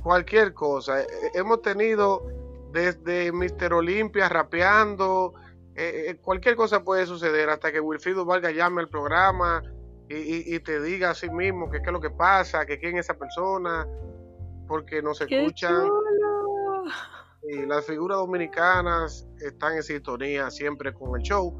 [0.07, 1.01] cualquier cosa.
[1.01, 2.23] Eh, eh, hemos tenido
[2.71, 3.73] desde Mr.
[3.73, 5.35] Olimpia rapeando,
[5.75, 9.65] eh, cualquier cosa puede suceder hasta que Wilfrido Valga llame al programa
[10.09, 13.19] y, te diga a sí mismo qué es lo que pasa, que quién es esa
[13.19, 13.85] persona,
[14.69, 15.89] porque nos escuchan.
[17.49, 21.53] Y las figuras dominicanas están en sintonía siempre con el show.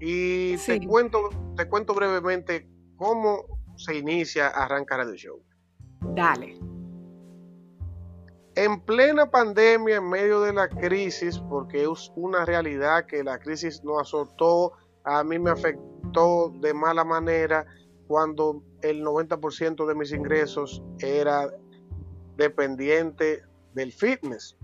[0.00, 3.44] Y te cuento, te cuento brevemente cómo
[3.76, 5.42] se inicia Arrancar el Show.
[6.14, 6.67] Dale
[8.64, 13.84] en plena pandemia, en medio de la crisis, porque es una realidad que la crisis
[13.84, 14.72] nos azotó,
[15.04, 17.66] a mí me afectó de mala manera
[18.08, 21.52] cuando el 90% de mis ingresos era
[22.36, 23.44] dependiente
[23.74, 24.56] del fitness.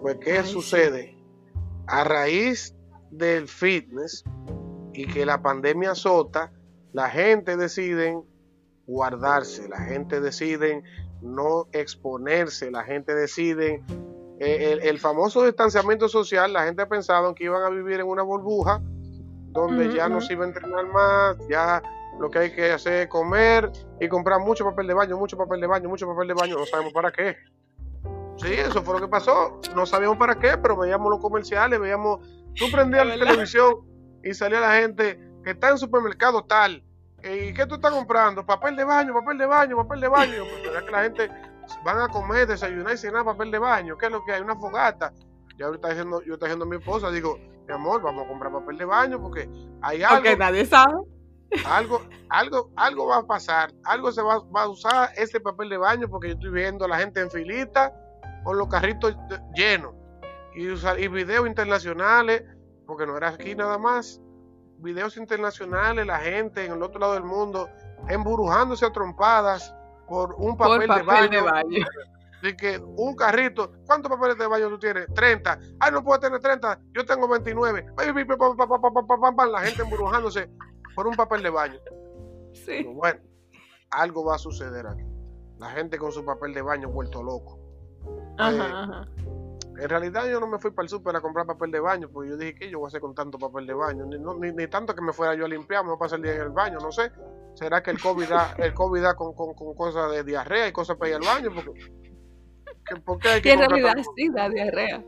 [0.00, 1.14] Pues, ¿qué sucede?
[1.88, 2.74] A raíz
[3.10, 4.24] del fitness
[4.94, 6.52] y que la pandemia azota,
[6.94, 8.18] la gente decide
[8.86, 10.82] guardarse, la gente decide
[11.22, 13.82] no exponerse, la gente decide,
[14.38, 18.80] eh, el, famoso distanciamiento social, la gente pensaba que iban a vivir en una burbuja
[19.52, 21.82] donde ya no se iba a entrenar más, ya
[22.18, 25.60] lo que hay que hacer es comer y comprar mucho papel de baño, mucho papel
[25.60, 27.36] de baño, mucho papel de baño, no sabemos para qué.
[28.36, 32.26] Sí, eso fue lo que pasó, no sabíamos para qué, pero veíamos los comerciales, veíamos,
[32.56, 33.76] tú prendías la televisión
[34.24, 36.82] y salía la gente que está en supermercado tal,
[37.24, 38.44] ¿Y qué tú estás comprando?
[38.44, 40.44] Papel de baño, papel de baño, papel de baño.
[40.44, 41.30] Pues, que la gente
[41.84, 43.96] van a comer, desayunar y cenar papel de baño.
[43.96, 44.40] ¿Qué es lo que hay?
[44.40, 45.12] Una fogata.
[45.56, 48.52] Ya ahorita diciendo, yo estoy diciendo a mi esposa, digo, mi amor, vamos a comprar
[48.52, 49.48] papel de baño porque
[49.82, 50.16] hay algo.
[50.16, 50.94] Porque nadie sabe.
[51.66, 56.08] Algo, algo, algo va a pasar, algo se va, a usar ese papel de baño
[56.08, 57.92] porque yo estoy viendo a la gente en filita
[58.42, 59.14] con los carritos
[59.54, 59.92] llenos
[60.54, 62.42] y, y videos internacionales,
[62.86, 64.18] porque no era aquí nada más,
[64.82, 67.68] videos internacionales, la gente en el otro lado del mundo
[68.08, 69.74] emburujándose a trompadas
[70.08, 71.44] por un papel, de, baño.
[72.42, 75.06] De que un carrito, ¿cuántos papeles de baño tú tienes?
[75.14, 75.60] 30.
[75.78, 77.86] Ay, no puedo tener 30, yo tengo 29.
[77.96, 80.50] La gente emburujándose
[80.96, 81.78] por un papel de baño.
[82.52, 82.82] Sí.
[82.82, 83.20] bueno,
[83.92, 85.04] algo va a suceder aquí.
[85.58, 87.60] La gente con su papel de baño vuelto loco.
[88.38, 89.08] Ajá, ajá.
[89.78, 92.30] En realidad yo no me fui para el súper a comprar papel de baño, porque
[92.30, 94.06] yo dije, que yo voy a hacer con tanto papel de baño?
[94.06, 96.42] Ni, tanto que me fuera yo a limpiar, me voy a pasar el día en
[96.42, 97.10] el baño, no sé.
[97.54, 101.10] ¿Será que el COVID da, el COVID da con, cosas de diarrea y cosas para
[101.10, 101.50] ir al baño?
[101.54, 105.02] Porque, porque hay que en realidad sí da diarrea.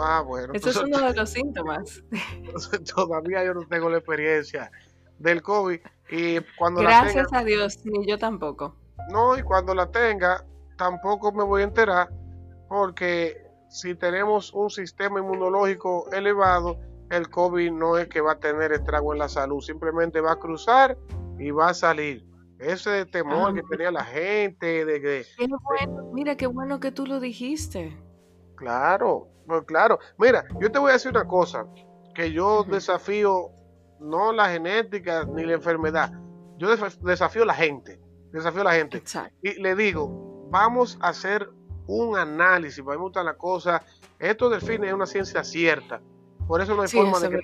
[0.00, 0.52] Ah, bueno.
[0.54, 2.02] Eso es uno de los síntomas.
[2.94, 4.70] Todavía yo no tengo la experiencia
[5.18, 5.80] del COVID.
[6.10, 8.76] Y cuando Gracias a Dios, ni yo tampoco.
[9.10, 10.44] No, y cuando la tenga,
[10.76, 12.08] tampoco me voy a enterar,
[12.68, 16.78] porque si tenemos un sistema inmunológico elevado,
[17.10, 20.38] el COVID no es que va a tener estrago en la salud, simplemente va a
[20.38, 20.96] cruzar
[21.38, 22.26] y va a salir.
[22.58, 25.24] Ese temor que tenía la gente de que...
[26.12, 27.96] Mira, qué bueno que tú lo dijiste.
[28.56, 30.00] Claro, pues claro.
[30.18, 31.66] Mira, yo te voy a decir una cosa,
[32.14, 33.50] que yo desafío
[34.00, 36.12] no la genética ni la enfermedad,
[36.56, 36.68] yo
[37.02, 38.00] desafío la gente,
[38.32, 39.02] desafío a la gente.
[39.40, 41.48] Y le digo, vamos a hacer
[41.88, 43.82] un análisis, para mí me gusta la cosa,
[44.20, 46.00] esto del fin es una ciencia cierta,
[46.46, 47.42] por eso no hay forma de que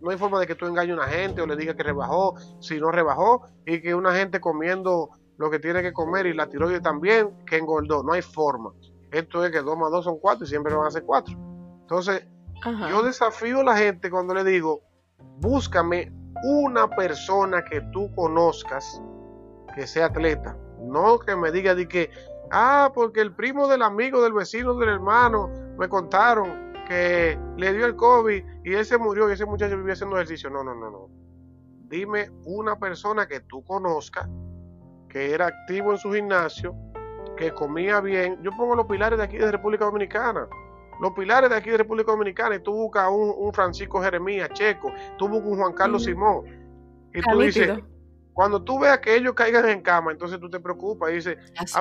[0.00, 2.34] no hay forma de que tú engañes a una gente o le digas que rebajó,
[2.60, 6.46] si no rebajó, y que una gente comiendo lo que tiene que comer y la
[6.48, 8.02] tiroides también, que engordó.
[8.02, 8.72] No hay forma.
[9.10, 11.34] Esto es que 2 más 2 son 4 y siempre van a ser 4.
[11.80, 12.26] Entonces,
[12.90, 14.82] yo desafío a la gente cuando le digo,
[15.38, 16.12] búscame
[16.44, 19.00] una persona que tú conozcas
[19.74, 20.56] que sea atleta.
[20.82, 22.10] No que me diga de que,
[22.50, 27.86] ah, porque el primo del amigo, del vecino, del hermano, me contaron que le dio
[27.86, 30.50] el COVID y él se murió y ese muchacho vivía haciendo ejercicio.
[30.50, 31.08] No, no, no, no.
[31.88, 34.28] Dime una persona que tú conozcas,
[35.08, 36.74] que era activo en su gimnasio,
[37.36, 38.38] que comía bien.
[38.42, 40.48] Yo pongo los pilares de aquí de República Dominicana.
[41.00, 44.92] Los pilares de aquí de República Dominicana y tú buscas un, un Francisco Jeremías Checo,
[45.18, 46.44] tú buscas un Juan Carlos Simón.
[47.12, 47.78] Y tú dices,
[48.32, 51.38] cuando tú veas que ellos caigan en cama, entonces tú te preocupas y dices,
[51.74, 51.80] ah,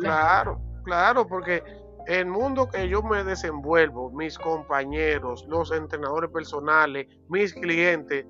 [0.00, 1.62] claro, claro, porque
[2.06, 8.26] el mundo que yo me desenvuelvo, mis compañeros, los entrenadores personales, mis clientes,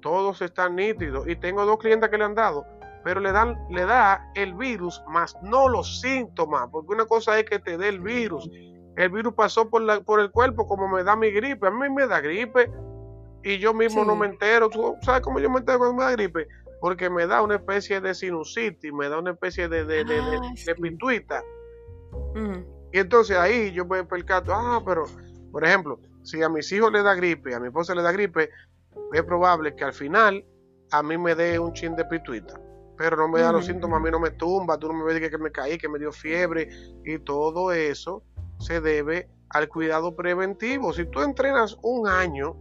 [0.00, 1.28] todos están nítidos.
[1.28, 2.64] Y tengo dos clientes que le han dado,
[3.04, 7.44] pero le, dan, le da el virus, más no los síntomas, porque una cosa es
[7.44, 8.48] que te dé el virus.
[8.96, 11.66] El virus pasó por, la, por el cuerpo como me da mi gripe.
[11.66, 12.70] A mí me da gripe
[13.42, 14.68] y yo mismo no me entero.
[14.68, 16.46] ¿Tú sabes cómo yo me entero cuando me da gripe?
[16.80, 20.74] Porque me da una especie de sinusitis, me da una especie de, de, de, ah,
[20.80, 21.42] pintuita.
[22.92, 25.04] Y entonces ahí yo me percato, ah, pero,
[25.52, 28.50] por ejemplo, si a mis hijos le da gripe, a mi esposa le da gripe,
[29.12, 30.44] es probable que al final
[30.92, 32.60] a mí me dé un chin de pituita.
[32.96, 35.30] Pero no me da los síntomas, a mí no me tumba, tú no me ves
[35.30, 36.68] que me caí, que me dio fiebre.
[37.04, 38.22] Y todo eso
[38.58, 40.92] se debe al cuidado preventivo.
[40.92, 42.56] Si tú entrenas un año,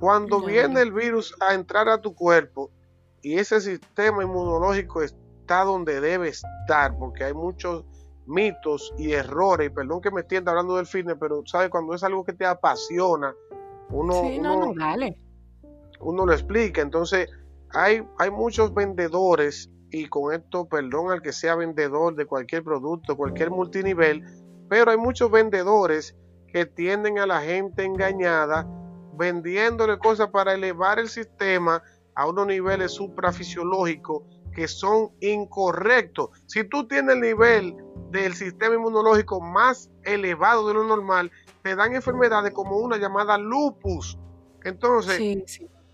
[0.00, 2.70] cuando viene el virus a entrar a tu cuerpo
[3.24, 7.86] y ese sistema inmunológico está donde debe estar, porque hay muchos
[8.26, 12.04] mitos y errores, y perdón que me entienda hablando del fitness, pero sabes, cuando es
[12.04, 13.34] algo que te apasiona,
[13.88, 14.20] uno,
[16.00, 16.82] uno, lo explica.
[16.82, 17.30] Entonces,
[17.70, 23.16] hay, hay muchos vendedores, y con esto, perdón al que sea vendedor de cualquier producto,
[23.16, 24.22] cualquier multinivel,
[24.68, 26.14] pero hay muchos vendedores
[26.48, 28.68] que tienden a la gente engañada,
[29.16, 31.82] vendiéndole cosas para elevar el sistema
[32.14, 34.22] a unos niveles suprafisiológicos
[34.54, 36.30] que son incorrectos.
[36.46, 37.76] Si tú tienes el nivel
[38.10, 41.30] del sistema inmunológico más elevado de lo normal,
[41.62, 44.18] te dan enfermedades como una llamada lupus.
[44.62, 45.20] Entonces,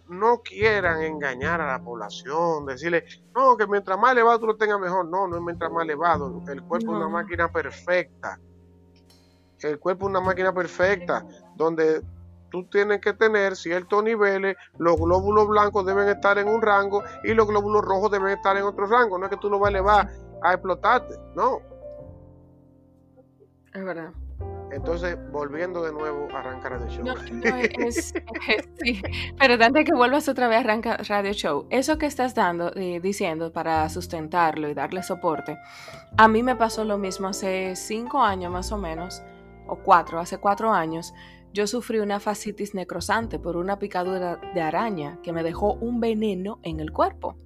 [0.09, 3.04] no quieran engañar a la población, decirle,
[3.35, 5.06] no, que mientras más elevado tú lo tengas mejor.
[5.06, 6.42] No, no es mientras más elevado.
[6.48, 8.38] El cuerpo es una máquina perfecta.
[9.61, 12.02] El cuerpo es una máquina perfecta, donde
[12.50, 17.34] tú tienes que tener ciertos niveles, los glóbulos blancos deben estar en un rango y
[17.34, 19.18] los glóbulos rojos deben estar en otro rango.
[19.18, 20.08] No es que tú lo vas a elevar
[20.42, 21.60] a explotarte, no.
[23.72, 24.12] Es verdad.
[24.72, 27.04] Entonces, volviendo de nuevo a arrancar Radio Show.
[27.04, 27.14] No,
[28.80, 29.02] sí.
[29.38, 33.00] Pero antes que vuelvas otra vez a arrancar Radio Show, eso que estás dando, eh,
[33.00, 35.58] diciendo para sustentarlo y darle soporte,
[36.16, 39.22] a mí me pasó lo mismo hace cinco años más o menos,
[39.66, 41.12] o cuatro, hace cuatro años
[41.52, 46.58] yo sufrí una fascitis necrosante por una picadura de araña que me dejó un veneno
[46.62, 47.36] en el cuerpo.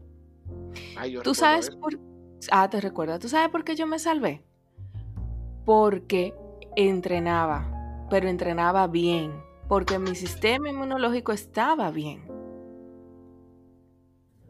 [1.23, 1.99] ¿Tú sabes por
[2.51, 3.19] Ah, te recuerdo.
[3.19, 4.45] ¿Tú sabes por qué yo me salvé?
[5.65, 6.35] Porque
[6.77, 9.33] entrenaba, pero entrenaba bien,
[9.69, 12.31] porque mi sistema inmunológico estaba bien.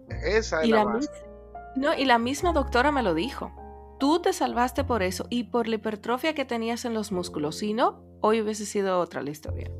[0.09, 1.01] Esa es la,
[1.77, 3.53] No, y la misma doctora me lo dijo.
[3.99, 7.59] Tú te salvaste por eso y por la hipertrofia que tenías en los músculos.
[7.59, 9.71] Si no, hoy hubiese sido otra la historia.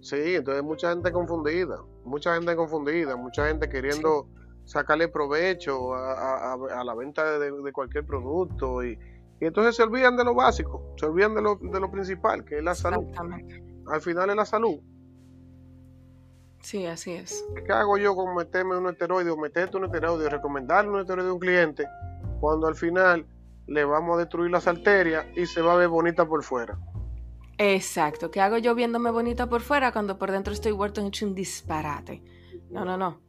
[0.00, 4.26] Sí, entonces mucha gente confundida, mucha gente confundida, mucha gente queriendo
[4.64, 8.98] sacarle provecho a, la venta de, cualquier producto y,
[9.38, 12.64] entonces se olvidan de lo básico, se olvidan de lo, de lo principal, que es
[12.64, 13.04] la salud.
[13.86, 14.80] Al final es la salud.
[16.62, 17.46] Sí, así es.
[17.64, 21.32] ¿Qué hago yo con meterme un esteroide o meterte un esteroide, recomendarle un esteroide a
[21.32, 21.86] un cliente
[22.40, 23.24] cuando al final
[23.68, 26.76] le vamos a destruir las arterias y se va a ver bonita por fuera.
[27.58, 31.26] Exacto, ¿qué hago yo viéndome bonita por fuera cuando por dentro estoy vuelto en hecho
[31.26, 32.22] un disparate?
[32.70, 33.20] No, no, no.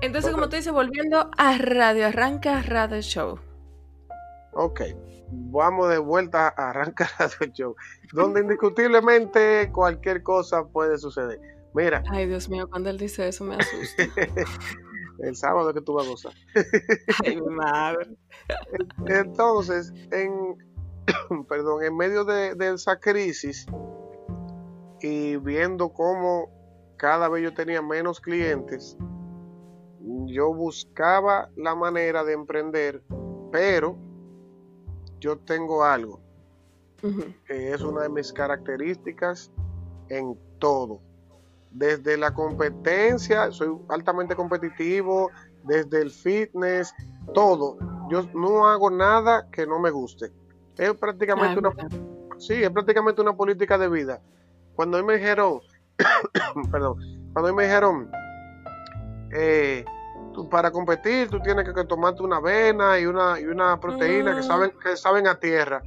[0.00, 3.38] Entonces, como tú dices, volviendo a Radio Arranca Radio Show.
[4.52, 4.80] Ok,
[5.30, 7.76] vamos de vuelta a Arranca Radio Show,
[8.12, 11.40] donde indiscutiblemente cualquier cosa puede suceder.
[11.74, 12.02] Mira.
[12.10, 14.04] Ay, Dios mío, cuando él dice eso me asusta.
[15.20, 16.32] el sábado que tú vas a gozar.
[17.24, 18.16] Ay, madre.
[19.06, 20.56] Entonces, en,
[21.48, 23.66] perdón, en medio de, esa crisis
[25.00, 26.50] y viendo cómo
[26.96, 28.96] cada vez yo tenía menos clientes,
[30.26, 33.02] yo buscaba la manera de emprender,
[33.52, 33.96] pero
[35.20, 36.20] yo tengo algo
[37.46, 39.52] que es una de mis características
[40.08, 41.00] en todo.
[41.70, 45.30] Desde la competencia, soy altamente competitivo,
[45.64, 46.92] desde el fitness,
[47.34, 47.76] todo.
[48.10, 50.32] Yo no hago nada que no me guste.
[50.78, 51.72] Es prácticamente una
[52.38, 54.20] sí, es prácticamente una política de vida.
[54.74, 55.60] Cuando me dijeron,
[56.70, 56.96] perdón,
[57.32, 58.10] cuando me dijeron,
[59.32, 59.84] eh,
[60.50, 64.72] para competir tú tienes que, tomarte una avena y una, y una proteína que saben,
[64.82, 65.82] que saben a tierra.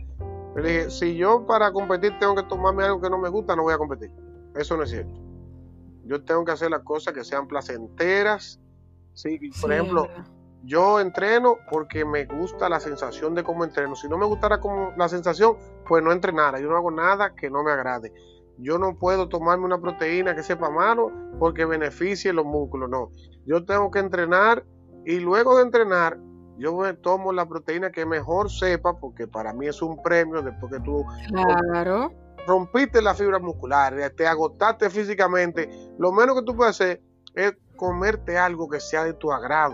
[0.55, 3.63] Le dije, si yo para competir tengo que tomarme algo que no me gusta, no
[3.63, 4.11] voy a competir.
[4.55, 5.17] Eso no es cierto.
[6.03, 8.59] Yo tengo que hacer las cosas que sean placenteras.
[9.13, 10.09] Sí, por ejemplo,
[10.63, 13.95] yo entreno porque me gusta la sensación de cómo entreno.
[13.95, 15.57] Si no me gustara como la sensación,
[15.87, 16.59] pues no entrenara.
[16.59, 18.13] Yo no hago nada que no me agrade.
[18.57, 22.89] Yo no puedo tomarme una proteína que sepa malo porque beneficie los músculos.
[22.89, 23.09] No.
[23.45, 24.63] Yo tengo que entrenar
[25.03, 26.19] y luego de entrenar,
[26.57, 30.71] yo me tomo la proteína que mejor sepa porque para mí es un premio después
[30.71, 31.03] que tú
[31.71, 32.13] claro.
[32.45, 35.67] rompiste la fibra muscular, te agotaste físicamente.
[35.97, 37.01] Lo menos que tú puedes hacer
[37.33, 39.73] es comerte algo que sea de tu agrado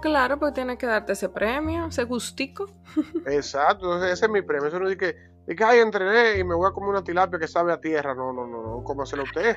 [0.00, 2.66] claro, porque tiene que darte ese premio, ese gustico.
[3.26, 4.68] Exacto, ese es mi premio.
[4.68, 5.16] Eso no es que,
[5.46, 8.14] de que ay, entrené y me voy a comer una tilapia que sabe a tierra.
[8.14, 9.56] No, no, no, no, cómasela usted.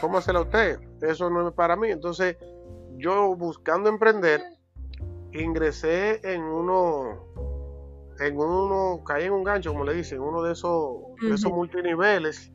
[0.00, 0.80] Cómasela usted.
[1.02, 1.90] Eso no es para mí.
[1.90, 2.36] Entonces,
[2.96, 4.42] yo buscando emprender,
[5.32, 7.32] ingresé en uno,
[8.18, 12.50] en uno, caí en un gancho, como le dicen, uno de esos, de esos multiniveles.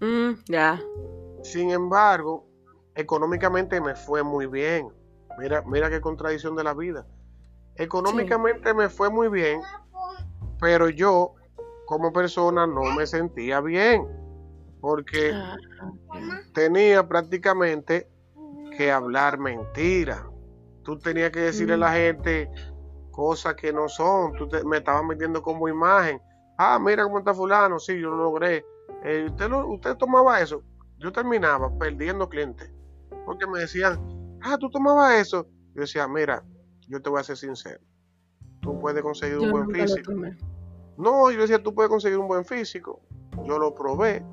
[0.00, 0.80] Mm, ya.
[1.42, 2.46] Sin embargo,
[2.94, 4.88] económicamente me fue muy bien
[5.38, 7.06] Mira, mira qué contradicción de la vida.
[7.76, 9.60] Económicamente me fue muy bien,
[10.60, 11.34] pero yo
[11.86, 14.06] como persona no me sentía bien,
[14.80, 15.56] porque ah,
[16.52, 18.08] tenía prácticamente
[18.76, 20.28] que hablar mentira.
[20.82, 21.94] Tú tenías que decirle a la mm.
[21.94, 22.50] gente
[23.10, 24.34] cosas que no son.
[24.34, 26.20] Tú me estabas metiendo como imagen.
[26.58, 27.78] Ah, mira cómo está fulano.
[27.78, 28.64] Sí, yo lo logré.
[29.04, 30.62] Eh, usted, usted tomaba eso.
[30.98, 32.70] Yo terminaba perdiendo clientes.
[33.24, 33.98] Porque me decían,
[34.44, 35.46] ah, tú tomabas eso.
[35.74, 36.44] Yo decía, mira,
[36.86, 37.80] yo te voy a ser sincero.
[38.60, 40.12] Tú puedes conseguir un buen físico.
[40.96, 43.02] No, yo decía, tú puedes conseguir un buen físico.
[43.44, 44.24] Yo lo probé,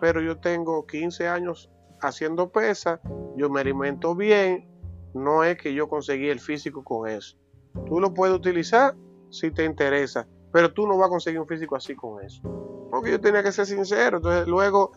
[0.00, 1.70] pero yo tengo 15 años
[2.00, 3.00] haciendo pesa,
[3.36, 4.68] yo me alimento bien,
[5.14, 7.38] no es que yo conseguí el físico con eso.
[7.86, 8.96] Tú lo puedes utilizar
[9.30, 12.42] si te interesa, pero tú no vas a conseguir un físico así con eso.
[12.90, 14.18] Porque yo tenía que ser sincero.
[14.18, 14.92] Entonces, luego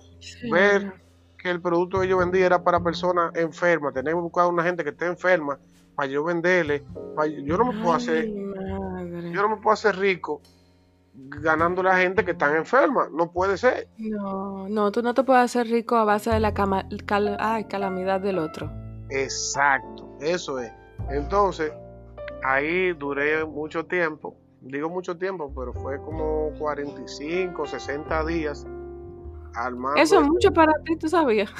[0.51, 0.93] ver
[1.47, 3.93] que el producto que yo vendía era para personas enfermas.
[3.93, 5.57] Tenemos que buscar una gente que esté enferma
[5.95, 6.83] para yo venderle.
[7.43, 10.41] yo no me puedo hacer, yo no me puedo hacer rico
[11.13, 13.07] ganando la gente que está enferma.
[13.11, 13.87] No puede ser.
[13.97, 18.69] No, no, tú no te puedes hacer rico a base de la calamidad del otro.
[19.09, 20.71] Exacto, eso es.
[21.09, 21.71] Entonces,
[22.43, 24.35] ahí duré mucho tiempo.
[24.59, 28.67] Digo mucho tiempo, pero fue como 45, 60 días
[29.95, 31.51] eso es mucho para ti, tú sabías.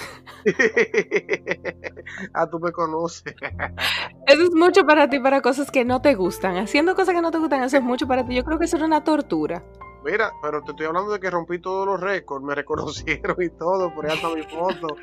[2.33, 3.33] ah, tú me conoces.
[4.27, 6.57] eso es mucho para ti, para cosas que no te gustan.
[6.57, 8.35] Haciendo cosas que no te gustan, eso es mucho para ti.
[8.35, 9.63] Yo creo que eso era una tortura.
[10.05, 13.93] Mira, pero te estoy hablando de que rompí todos los récords, me reconocieron y todo,
[13.93, 14.95] por ahí hasta mi foto.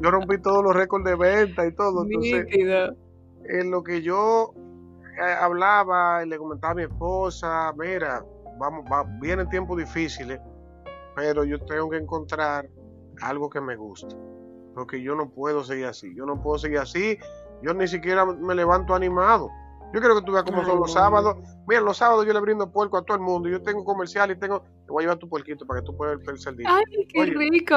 [0.00, 2.04] Yo rompí todos los récords de venta y todo.
[2.04, 2.46] Entonces,
[3.44, 4.52] en lo que yo
[5.20, 8.24] eh, hablaba y le comentaba a mi esposa, mira,
[8.58, 10.40] vamos, va, vienen tiempos difíciles
[11.20, 12.66] pero yo tengo que encontrar
[13.20, 14.16] algo que me guste.
[14.74, 16.14] Porque yo no puedo seguir así.
[16.16, 17.18] Yo no puedo seguir así.
[17.62, 19.50] Yo ni siquiera me levanto animado.
[19.92, 21.36] Yo quiero que tú veas cómo son los sábados.
[21.68, 23.50] Mira, los sábados yo le brindo puerco a todo el mundo.
[23.50, 24.62] Yo tengo comercial y tengo.
[24.62, 26.68] Te voy a llevar tu puerquito para que tú puedas ver el día.
[26.70, 27.74] ¡Ay, qué rico!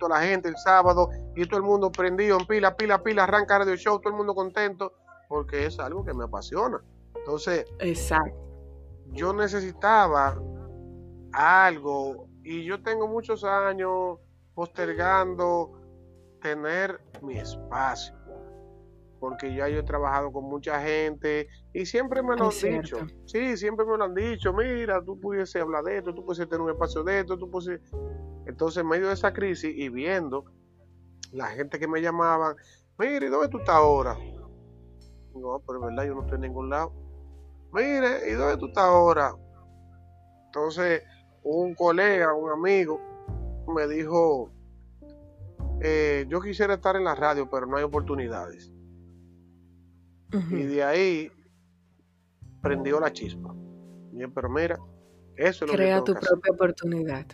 [0.00, 3.58] Yo la gente el sábado y todo el mundo prendido en pila, pila, pila, arranca
[3.58, 4.92] radio show, todo el mundo contento,
[5.28, 6.80] porque es algo que me apasiona.
[7.16, 8.38] Entonces, exacto.
[9.12, 10.38] Yo necesitaba
[11.36, 12.28] algo.
[12.42, 14.18] Y yo tengo muchos años
[14.54, 15.72] postergando
[16.40, 18.14] tener mi espacio.
[19.18, 22.98] porque ya yo he trabajado con mucha gente y siempre me lo han dicho.
[23.24, 24.52] Sí, siempre me lo han dicho.
[24.52, 27.82] Mira, tú pudiese hablar de esto, tú pudiese tener un espacio de esto, tú pudiese...
[28.46, 30.44] Entonces, en medio de esa crisis y viendo
[31.32, 32.56] la gente que me llamaban,
[32.98, 34.16] mire, ¿dónde tú estás ahora?
[35.34, 36.92] No, pero en verdad yo no estoy en ningún lado.
[37.72, 39.34] Mire, ¿y dónde tú estás ahora?
[40.46, 41.02] Entonces,
[41.46, 43.00] un colega, un amigo,
[43.72, 44.50] me dijo,
[45.80, 48.72] eh, yo quisiera estar en la radio, pero no hay oportunidades.
[50.50, 51.30] Y de ahí
[52.60, 53.54] prendió la chispa.
[54.10, 54.76] Bien, pero mira,
[55.36, 57.26] eso es lo Crea que tu propia oportunidad.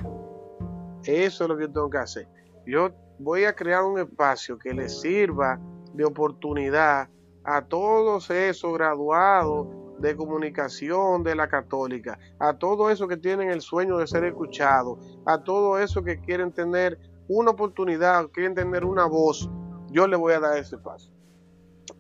[1.05, 2.29] Eso es lo que yo tengo que hacer.
[2.67, 5.59] Yo voy a crear un espacio que le sirva
[5.95, 7.09] de oportunidad
[7.45, 9.69] a todos esos graduados
[10.03, 14.99] de comunicación de la católica, a todos esos que tienen el sueño de ser escuchados,
[15.25, 16.99] a todos esos que quieren tener
[17.29, 19.49] una oportunidad, quieren tener una voz,
[19.91, 21.11] yo le voy a dar ese paso.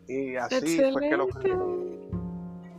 [0.09, 1.29] Y así fue que lo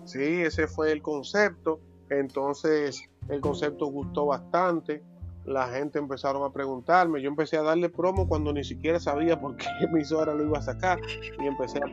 [0.05, 1.79] Sí, ese fue el concepto.
[2.09, 5.01] Entonces, el concepto gustó bastante.
[5.45, 7.21] La gente empezaron a preguntarme.
[7.21, 10.61] Yo empecé a darle promo cuando ni siquiera sabía por qué emisora lo iba a
[10.61, 10.99] sacar.
[11.39, 11.85] Y empecé a,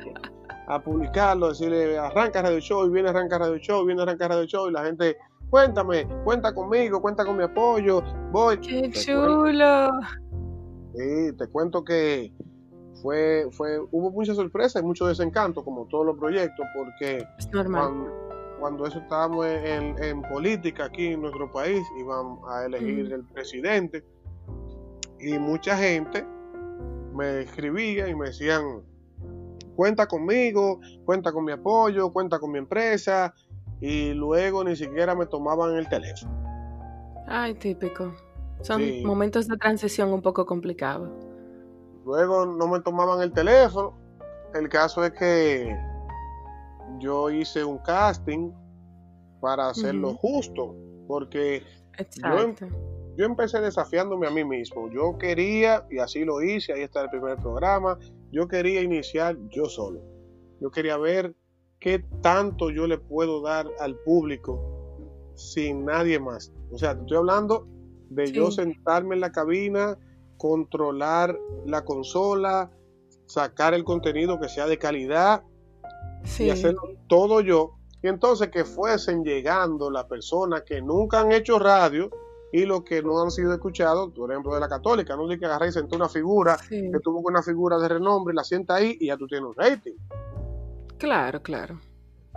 [0.66, 4.68] a publicarlo, decirle, arranca Radio Show, y viene arranca Radio Show, viene arranca Radio Show.
[4.68, 5.16] Y la gente,
[5.48, 8.02] cuéntame, cuenta conmigo, cuenta con mi apoyo.
[8.30, 8.58] Voy.
[8.58, 9.90] ¡Qué chulo!
[10.94, 12.32] Sí, te cuento que
[13.02, 17.24] fue, fue, hubo mucha sorpresa y mucho desencanto, como todos los proyectos, porque
[18.58, 24.04] Cuando, eso estábamos en, política aquí en nuestro país, iban a elegir el presidente,
[25.18, 26.26] y mucha gente
[27.14, 28.82] me escribía y me decían,
[29.80, 33.32] cuenta conmigo, cuenta con mi apoyo, cuenta con mi empresa,
[33.80, 36.30] y luego ni siquiera me tomaban el teléfono.
[37.26, 38.12] Ay, típico.
[38.60, 41.08] Son momentos de transición un poco complicados.
[42.04, 43.96] Luego no me tomaban el teléfono.
[44.52, 45.74] El caso es que
[46.98, 48.52] yo hice un casting
[49.40, 50.76] para hacerlo justo,
[51.08, 51.62] porque
[52.16, 52.54] yo,
[53.16, 54.90] yo, empecé desafiándome a mí mismo.
[54.90, 57.98] Yo quería, y así lo hice, ahí está el primer programa,
[58.32, 60.00] yo quería iniciar yo solo.
[60.60, 61.34] Yo quería ver
[61.78, 64.60] qué tanto yo le puedo dar al público
[65.34, 66.52] sin nadie más.
[66.70, 67.66] O sea, te estoy hablando
[68.10, 69.98] de yo sentarme en la cabina,
[70.36, 72.70] controlar la consola,
[73.26, 75.42] sacar el contenido que sea de calidad
[76.38, 77.76] y hacerlo todo yo.
[78.02, 82.10] Y entonces que fuesen llegando las personas que nunca han hecho radio
[82.52, 85.46] y los que no han sido escuchados, por ejemplo de la católica, no de que
[85.46, 89.06] agarrar y sentar una figura que tuvo una figura de renombre la sienta ahí y
[89.06, 89.94] ya tú tienes un rating.
[90.98, 91.80] Claro, claro.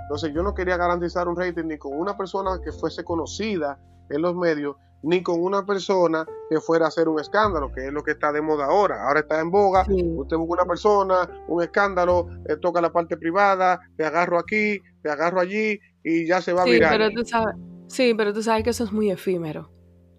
[0.04, 4.22] Entonces yo no quería garantizar un rating ni con una persona que fuese conocida en
[4.22, 8.04] los medios, ni con una persona que fuera a hacer un escándalo, que es lo
[8.04, 9.06] que está de moda ahora.
[9.06, 13.80] Ahora está en boga, usted busca una persona, un escándalo, eh, toca la parte privada,
[13.98, 16.92] te agarro aquí, te agarro allí y ya se va a mirar.
[16.92, 17.56] Pero tú sabes,
[17.88, 19.70] sí, pero tú sabes que eso es muy efímero.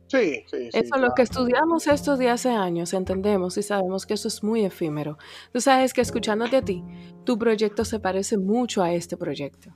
[0.07, 0.73] Sí, sí, sí.
[0.73, 4.43] Eso es lo que estudiamos estos de hace años, entendemos y sabemos que eso es
[4.43, 5.19] muy efímero.
[5.53, 6.85] Tú sabes que escuchándote a ti,
[7.25, 9.71] tu proyecto se parece mucho a este proyecto.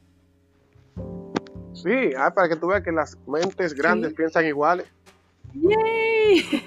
[1.73, 4.87] Sí, ah, para que tú veas que las mentes grandes piensan iguales.
[5.55, 6.45] ¡Yay!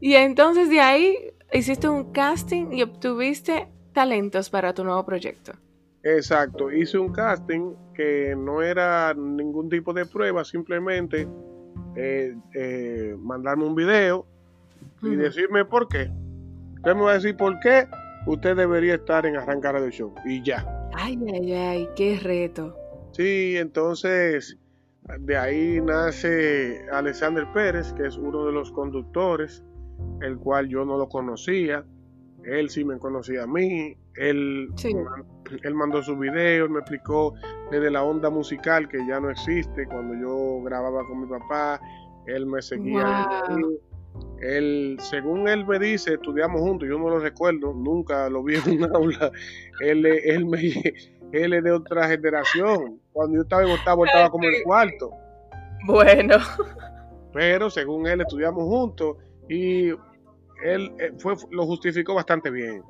[0.00, 5.52] y entonces de ahí hiciste un casting y obtuviste talentos para tu nuevo proyecto.
[6.04, 11.28] Exacto, hice un casting que no era ningún tipo de prueba, simplemente
[12.00, 14.24] eh, eh, mandarme un video
[15.02, 16.08] y decirme por qué.
[16.76, 17.88] Usted me va a decir por qué
[18.26, 20.64] usted debería estar en Arrancar del Show y ya.
[20.94, 22.76] Ay, ay, ay, qué reto.
[23.12, 24.56] Sí, entonces
[25.18, 29.64] de ahí nace Alexander Pérez, que es uno de los conductores,
[30.20, 31.84] el cual yo no lo conocía.
[32.44, 33.96] Él sí me conocía a mí.
[34.14, 34.68] Él,
[35.62, 37.34] él mandó su video, me explicó
[37.70, 39.86] desde la onda musical que ya no existe.
[39.86, 41.80] Cuando yo grababa con mi papá,
[42.26, 43.28] él me seguía.
[44.40, 48.82] Él, según él me dice, estudiamos juntos, yo no lo recuerdo, nunca lo vi en
[48.82, 49.30] un aula.
[49.80, 50.58] Él, él me,
[51.32, 53.00] él es de otra generación.
[53.12, 55.10] Cuando yo estaba en octavo, estaba como en cuarto.
[55.86, 56.36] Bueno.
[57.32, 59.16] Pero según él, estudiamos juntos
[59.48, 59.88] y
[60.62, 62.82] él eh, fue, lo justificó bastante bien.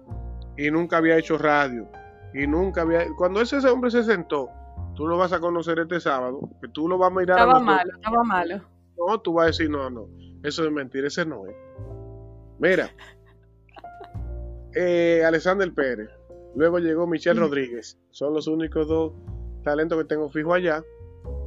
[0.56, 1.88] Y nunca había hecho radio.
[2.34, 3.06] Y nunca había.
[3.16, 4.48] Cuando ese hombre se sentó,
[4.94, 7.38] tú lo vas a conocer este sábado, que tú lo vas a mirar.
[7.38, 8.60] Estaba malo, estaba malo.
[8.96, 10.08] No, tú vas a decir, no, no,
[10.42, 11.54] eso es mentira, ese no es.
[12.58, 12.90] Mira,
[14.74, 16.10] eh, Alexander Pérez,
[16.58, 17.98] Luego llegó Michelle Rodríguez.
[18.10, 19.12] Son los únicos dos
[19.62, 20.82] talentos que tengo fijo allá.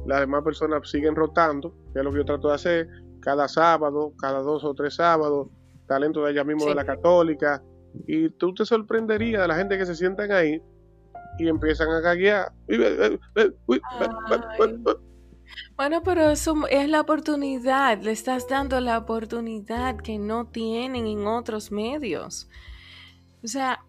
[0.06, 2.88] Las demás personas siguen rotando, que es lo que yo trato de hacer
[3.20, 5.48] cada sábado, cada dos o tres sábados.
[5.86, 7.62] Talentos de ella mismo de la Católica,
[8.06, 10.62] Y tú te sorprenderías de la gente que se sientan ahí
[11.38, 12.52] y empiezan a gaguear.
[15.76, 21.26] Bueno, pero eso es la oportunidad, le estás dando la oportunidad que no tienen en
[21.26, 22.48] otros medios.
[23.42, 23.84] O sea,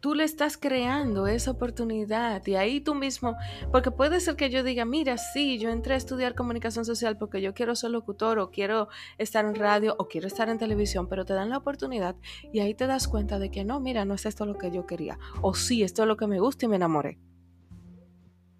[0.00, 3.36] tú le estás creando esa oportunidad y ahí tú mismo,
[3.70, 7.42] porque puede ser que yo diga, mira, sí, yo entré a estudiar comunicación social porque
[7.42, 8.88] yo quiero ser locutor o quiero
[9.18, 12.16] estar en radio o quiero estar en televisión, pero te dan la oportunidad
[12.52, 14.86] y ahí te das cuenta de que no, mira, no es esto lo que yo
[14.86, 17.18] quería, o sí, esto es lo que me gusta y me enamoré.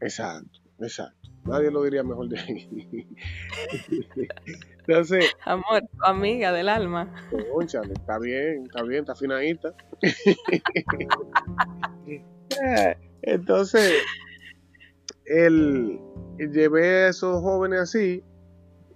[0.00, 1.30] Exacto, exacto.
[1.44, 3.08] Nadie lo diría mejor de ahí.
[4.86, 5.32] Entonces.
[5.44, 7.12] Amor, tu amiga del alma.
[7.52, 9.74] Conchale, está bien, está bien, está finadita.
[13.22, 13.92] Entonces,
[15.24, 16.00] el,
[16.38, 18.22] llevé a esos jóvenes así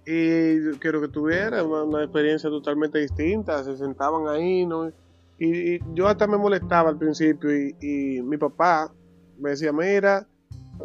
[0.05, 3.63] y quiero que tuviera una, experiencia totalmente distinta.
[3.63, 4.91] Se sentaban ahí, ¿no?
[5.39, 8.93] Y, yo hasta me molestaba al principio y, y mi papá
[9.39, 10.27] me decía, mira,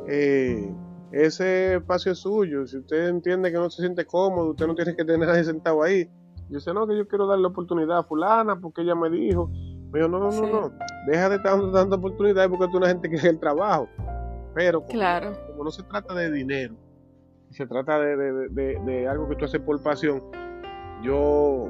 [0.08, 0.72] eh,
[1.12, 2.66] ese espacio es suyo.
[2.66, 5.44] Si usted entiende que no se siente cómodo, usted no tiene que tener a nadie
[5.44, 6.08] sentado ahí.
[6.48, 9.48] Yo sé, no, que yo quiero darle oportunidad a fulana porque ella me dijo.
[9.92, 10.72] Me dijo, no, no, no, no,
[11.06, 13.88] deja de estar dando oportunidades porque tú una gente que es el trabajo.
[14.54, 15.32] Pero como, claro.
[15.48, 16.74] como no se trata de dinero,
[17.50, 20.22] se trata de, de, algo que tú haces por pasión,
[21.02, 21.68] yo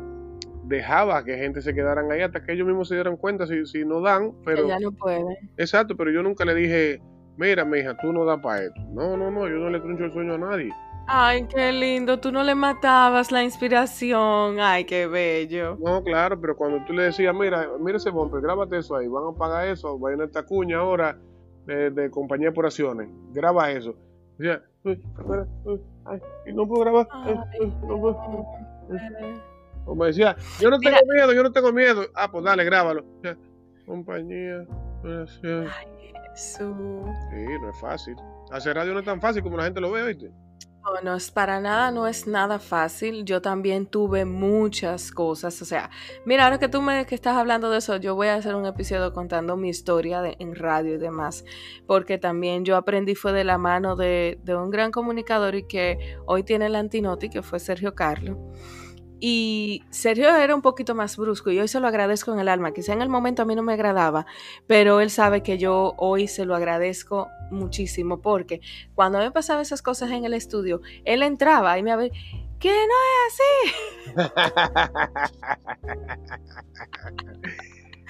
[0.65, 3.85] dejaba que gente se quedaran ahí hasta que ellos mismos se dieran cuenta si, si
[3.85, 4.67] no dan, pero...
[4.69, 5.27] ya no pueden.
[5.57, 7.03] Exacto, pero yo nunca le dije,
[7.41, 8.81] mira, hija, tú no das para esto.
[8.93, 10.71] No, no, no, yo no le truncho el sueño a nadie.
[11.07, 14.61] Ay, qué lindo, tú no le matabas la inspiración.
[14.61, 15.77] Ay, qué bello.
[15.81, 19.25] No, claro, pero cuando tú le decías, mira, mira ese bumper, grábate eso ahí, van
[19.35, 21.19] a pagar eso, vayan a esta cuña ahora
[21.67, 23.97] de, compañía por acciones, graba eso.
[24.39, 27.09] Decía, ay, no puedo grabar.
[27.89, 28.47] no puedo.
[29.87, 32.03] O me decía, yo no tengo miedo, yo no tengo miedo.
[32.15, 33.05] Ah, pues dale, grábalo.
[33.87, 34.65] Compañía,
[35.03, 35.27] por
[36.41, 38.17] Sí, no es fácil.
[38.51, 40.33] Hacer radio no es tan fácil como la gente lo ve, ¿oíste?
[40.83, 43.27] No, no es para nada, no es nada fácil.
[43.27, 45.61] Yo también tuve muchas cosas.
[45.61, 45.91] O sea,
[46.25, 48.65] mira, ahora que tú me que estás hablando de eso, yo voy a hacer un
[48.65, 51.45] episodio contando mi historia de, en radio y demás.
[51.87, 56.17] Porque también yo aprendí fue de la mano de, de un gran comunicador y que
[56.25, 58.39] hoy tiene el antinoti, que fue Sergio Carlos.
[59.21, 62.73] Y Sergio era un poquito más brusco y hoy se lo agradezco en el alma.
[62.73, 64.27] Quizá en el momento a mí no me agradaba,
[64.67, 68.63] pero él sabe que yo hoy se lo agradezco muchísimo porque
[68.95, 72.11] cuando me pasaba esas cosas en el estudio, él entraba y me había
[72.59, 73.73] que no es así.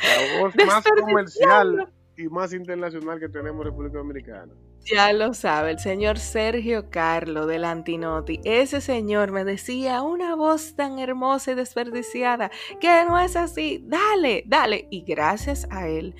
[0.03, 4.53] La voz más comercial y más internacional que tenemos en República Dominicana.
[4.85, 8.41] Ya lo sabe, el señor Sergio Carlo del Antinoti.
[8.45, 12.51] Ese señor me decía una voz tan hermosa y desperdiciada
[12.81, 13.85] que no es así.
[13.87, 14.89] Dale, dale.
[14.91, 16.14] Y gracias a él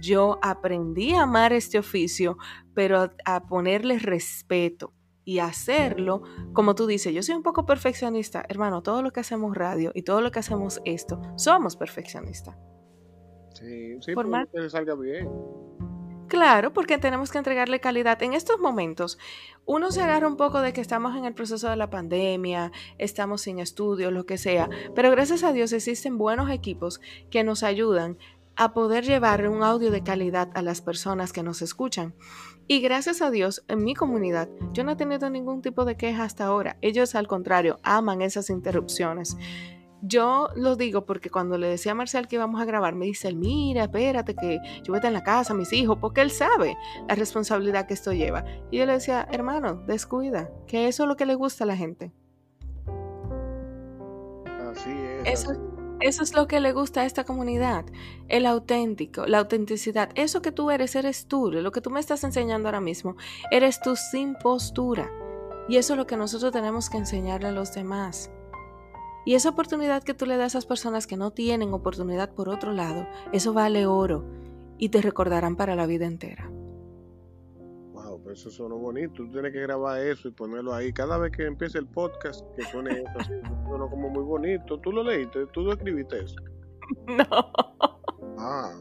[0.00, 2.36] yo aprendí a amar este oficio,
[2.74, 4.92] pero a, ponerle respeto
[5.24, 9.56] y hacerlo, como tú dices, yo soy un poco perfeccionista, hermano, todo lo que hacemos
[9.56, 12.56] radio y todo lo que hacemos esto, somos perfeccionistas.
[13.54, 15.28] Sí, sí, por más que salga bien.
[16.28, 18.22] Claro, porque tenemos que entregarle calidad.
[18.22, 19.18] En estos momentos,
[19.66, 23.42] uno se agarra un poco de que estamos en el proceso de la pandemia, estamos
[23.42, 27.00] sin estudios, lo que sea, pero gracias a Dios existen buenos equipos
[27.30, 28.18] que nos ayudan
[28.56, 32.14] a poder llevar un audio de calidad a las personas que nos escuchan.
[32.66, 36.24] Y gracias a Dios, en mi comunidad, yo no he tenido ningún tipo de queja
[36.24, 36.78] hasta ahora.
[36.80, 39.36] Ellos, al contrario, aman esas interrupciones.
[40.06, 43.34] Yo lo digo porque cuando le decía a Marcial que íbamos a grabar, me dice,
[43.34, 46.76] mira, espérate que yo voy a estar en la casa, mis hijos, porque él sabe
[47.08, 48.44] la responsabilidad que esto lleva.
[48.70, 51.76] Y yo le decía, hermano, descuida, que eso es lo que le gusta a la
[51.76, 52.12] gente.
[54.70, 55.40] Así es.
[55.40, 55.52] Eso,
[56.00, 57.86] eso es lo que le gusta a esta comunidad,
[58.28, 60.10] el auténtico, la autenticidad.
[60.16, 61.50] Eso que tú eres, eres tú.
[61.50, 63.16] Lo que tú me estás enseñando ahora mismo,
[63.50, 65.10] eres tú sin postura.
[65.66, 68.30] Y eso es lo que nosotros tenemos que enseñarle a los demás.
[69.24, 72.48] Y esa oportunidad que tú le das a esas personas que no tienen oportunidad por
[72.48, 74.24] otro lado, eso vale oro
[74.78, 76.50] y te recordarán para la vida entera.
[77.92, 79.14] Wow, pues eso sonó bonito.
[79.14, 80.92] Tú tienes que grabar eso y ponerlo ahí.
[80.92, 83.32] Cada vez que empiece el podcast, que suene eso así,
[83.68, 84.78] suena como muy bonito.
[84.80, 85.46] ¿Tú lo leíste?
[85.52, 86.36] ¿Tú lo escribiste eso?
[87.06, 87.24] No.
[88.36, 88.78] Ah.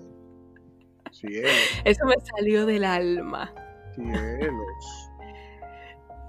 [1.11, 1.51] Cielos.
[1.85, 3.53] Eso me salió del alma.
[3.95, 5.09] Cielos.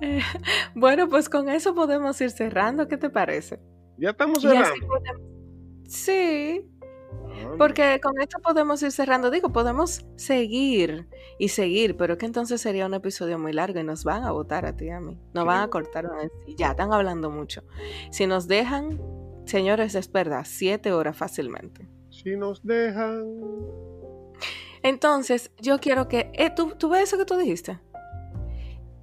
[0.77, 2.87] bueno, pues con eso podemos ir cerrando.
[2.87, 3.59] ¿Qué te parece?
[3.99, 4.87] Ya estamos cerrando.
[5.87, 6.71] Sí.
[7.59, 9.31] Porque con esto podemos ir cerrando.
[9.31, 14.05] Digo, podemos seguir y seguir, pero que entonces sería un episodio muy largo y nos
[14.05, 15.19] van a votar a ti y a mí.
[15.33, 16.09] Nos van a cortar.
[16.57, 17.63] Ya están hablando mucho.
[18.11, 19.01] Si nos dejan,
[19.47, 21.89] señores, es verdad, siete horas fácilmente.
[22.11, 23.25] si nos dejan.
[24.83, 26.31] Entonces, yo quiero que.
[26.35, 27.81] Eh, ¿tú, ¿Tú ves eso que tú dijiste?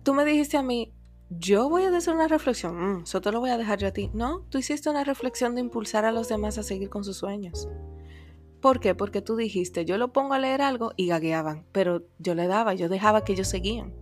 [0.03, 0.93] Tú me dijiste a mí,
[1.39, 2.75] yo voy a hacer una reflexión.
[2.75, 4.11] Mm, eso te lo voy a dejar yo a ti.
[4.13, 7.69] No, tú hiciste una reflexión de impulsar a los demás a seguir con sus sueños.
[8.61, 8.93] ¿Por qué?
[8.93, 12.73] Porque tú dijiste, yo lo pongo a leer algo y gagueaban, pero yo le daba,
[12.73, 13.93] yo dejaba que ellos seguían.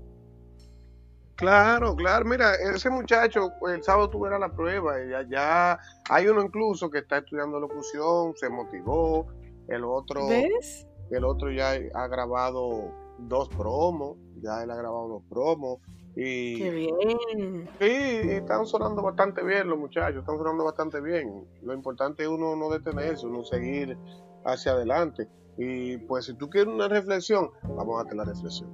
[1.35, 2.25] Claro, claro.
[2.25, 5.01] Mira, ese muchacho, el sábado tuviera la prueba.
[5.01, 9.27] Y ya, ya hay uno incluso que está estudiando locución, se motivó.
[9.69, 10.87] El otro, ¿Ves?
[11.11, 14.17] el otro ya ha grabado dos promos.
[14.41, 15.79] Ya él ha grabado dos promos.
[16.21, 17.69] Y, Qué bien.
[17.79, 21.47] Sí, y están sonando bastante bien los muchachos, están sonando bastante bien.
[21.61, 23.97] Lo importante es uno no detenerse, uno seguir
[24.43, 25.29] hacia adelante.
[25.57, 28.69] Y pues si tú quieres una reflexión, vamos a hacer la reflexión.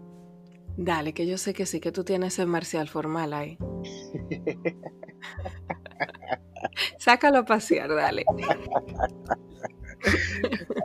[0.75, 3.59] Dale, que yo sé que sí, que tú tienes el marcial formal ahí.
[6.97, 8.25] Sácalo a pasear, dale.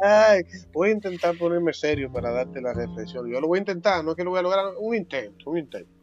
[0.02, 0.42] Ay,
[0.74, 3.30] voy a intentar ponerme serio para darte la reflexión.
[3.30, 5.56] Yo lo voy a intentar, no es que lo voy a lograr, un intento, un
[5.56, 5.99] intento.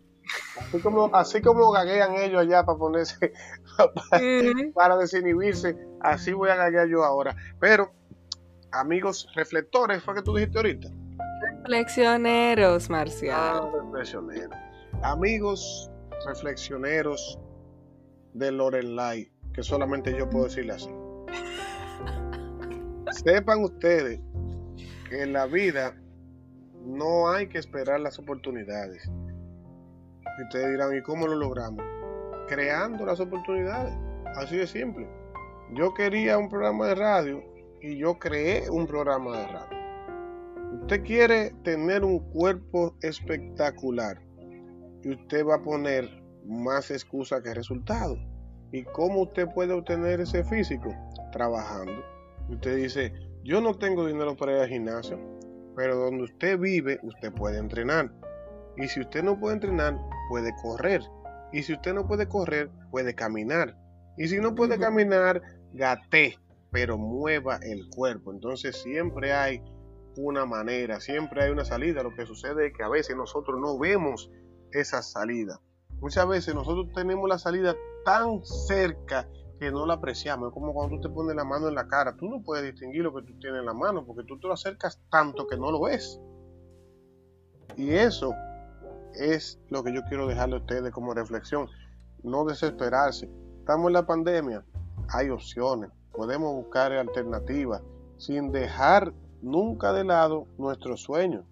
[0.59, 3.33] Así como, así como gaguean ellos allá para ponerse,
[4.09, 4.23] para,
[4.73, 7.35] para desinhibirse, así voy a gaguear yo ahora.
[7.59, 7.91] Pero,
[8.71, 10.89] amigos reflectores, fue que tú dijiste ahorita.
[11.63, 13.35] Reflexioneros, Marcial.
[13.37, 14.57] Ah, reflexioneros.
[15.03, 15.91] Amigos
[16.25, 17.39] reflexioneros
[18.33, 20.89] de Lorelai, que solamente yo puedo decirle así.
[23.23, 24.19] Sepan ustedes
[25.09, 25.95] que en la vida
[26.85, 29.09] no hay que esperar las oportunidades.
[30.37, 31.83] Y ustedes dirán, ¿y cómo lo logramos?
[32.47, 33.93] Creando las oportunidades.
[34.35, 35.07] Así de simple.
[35.73, 37.43] Yo quería un programa de radio
[37.81, 39.77] y yo creé un programa de radio.
[40.81, 44.21] Usted quiere tener un cuerpo espectacular
[45.03, 46.09] y usted va a poner
[46.45, 48.17] más excusa que resultado.
[48.71, 50.93] ¿Y cómo usted puede obtener ese físico?
[51.31, 52.03] Trabajando.
[52.49, 53.13] Usted dice,
[53.43, 55.19] yo no tengo dinero para ir al gimnasio,
[55.75, 58.11] pero donde usted vive, usted puede entrenar.
[58.77, 59.97] Y si usted no puede entrenar,
[60.29, 61.01] puede correr.
[61.51, 63.77] Y si usted no puede correr, puede caminar.
[64.17, 65.41] Y si no puede caminar,
[65.73, 66.37] gate,
[66.71, 68.31] pero mueva el cuerpo.
[68.31, 69.61] Entonces siempre hay
[70.17, 72.03] una manera, siempre hay una salida.
[72.03, 74.29] Lo que sucede es que a veces nosotros no vemos
[74.71, 75.61] esa salida.
[75.99, 77.75] Muchas veces nosotros tenemos la salida
[78.05, 79.27] tan cerca
[79.59, 80.49] que no la apreciamos.
[80.49, 82.15] Es como cuando tú te pones la mano en la cara.
[82.15, 84.53] Tú no puedes distinguir lo que tú tienes en la mano porque tú te lo
[84.53, 86.19] acercas tanto que no lo ves.
[87.75, 88.33] Y eso
[89.13, 91.67] es lo que yo quiero dejarle a ustedes como reflexión.
[92.23, 93.29] No desesperarse.
[93.59, 94.63] Estamos en la pandemia.
[95.09, 95.91] Hay opciones.
[96.11, 97.81] Podemos buscar alternativas
[98.17, 101.45] sin dejar nunca de lado nuestros sueños.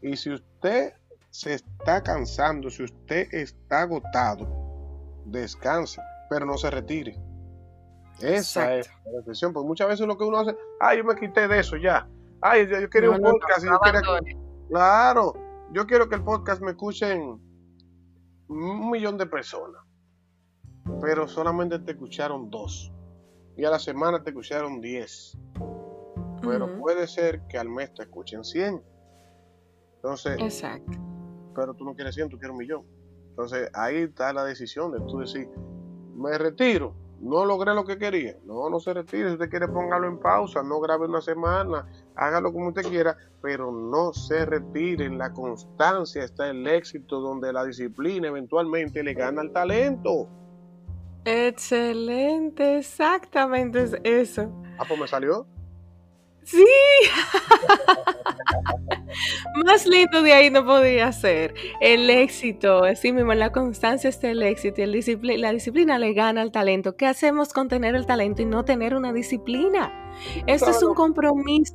[0.00, 0.94] Y si usted
[1.30, 4.46] se está cansando, si usted está agotado,
[5.26, 6.00] descanse,
[6.30, 7.18] pero no se retire.
[8.20, 11.48] Esa es la reflexión, porque muchas veces lo que uno hace, ay, yo me quité
[11.48, 12.06] de eso ya.
[12.40, 14.38] Ay, yo, yo quería No, un no, podcast no yo quería.
[14.68, 15.34] Claro,
[15.74, 17.40] yo quiero que el podcast me escuchen
[18.46, 19.82] un millón de personas,
[21.00, 22.92] pero solamente te escucharon dos.
[23.56, 25.36] Y a la semana te escucharon diez.
[26.42, 26.78] Pero Ujú.
[26.80, 28.82] puede ser que al mes te escuchen 100.
[29.96, 30.92] Entonces, Exacto.
[31.56, 32.86] pero tú no quieres 100, tú quieres un millón.
[33.30, 35.48] Entonces, ahí está la decisión de tú decir,
[36.14, 36.94] me retiro,
[37.24, 38.36] no logré lo que quería.
[38.44, 39.28] No, no se retire.
[39.28, 43.72] Si usted quiere, póngalo en pausa, no grabe una semana, hágalo como usted quiera, pero
[43.72, 45.06] no se retire.
[45.06, 50.28] En la constancia está el éxito, donde la disciplina eventualmente le gana al talento.
[51.24, 54.52] Excelente, exactamente es eso.
[54.78, 55.46] Ah, pues me salió.
[56.44, 56.64] Sí.
[59.64, 61.54] Más lindo de ahí no podía ser.
[61.80, 66.42] El éxito, así mismo, la constancia está el éxito el discipli- la disciplina le gana
[66.42, 66.96] al talento.
[66.96, 69.92] ¿Qué hacemos con tener el talento y no tener una disciplina?
[70.46, 71.74] Esto es un compromiso.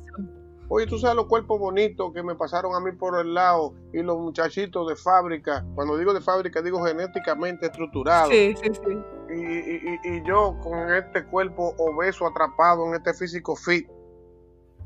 [0.72, 4.02] Oye, tú sabes los cuerpos bonitos que me pasaron a mí por el lado y
[4.02, 5.64] los muchachitos de fábrica.
[5.74, 8.28] Cuando digo de fábrica, digo genéticamente estructurados.
[8.30, 8.98] Sí, sí, sí.
[9.34, 13.88] Y, y- y- y yo con este cuerpo obeso atrapado en este físico fit,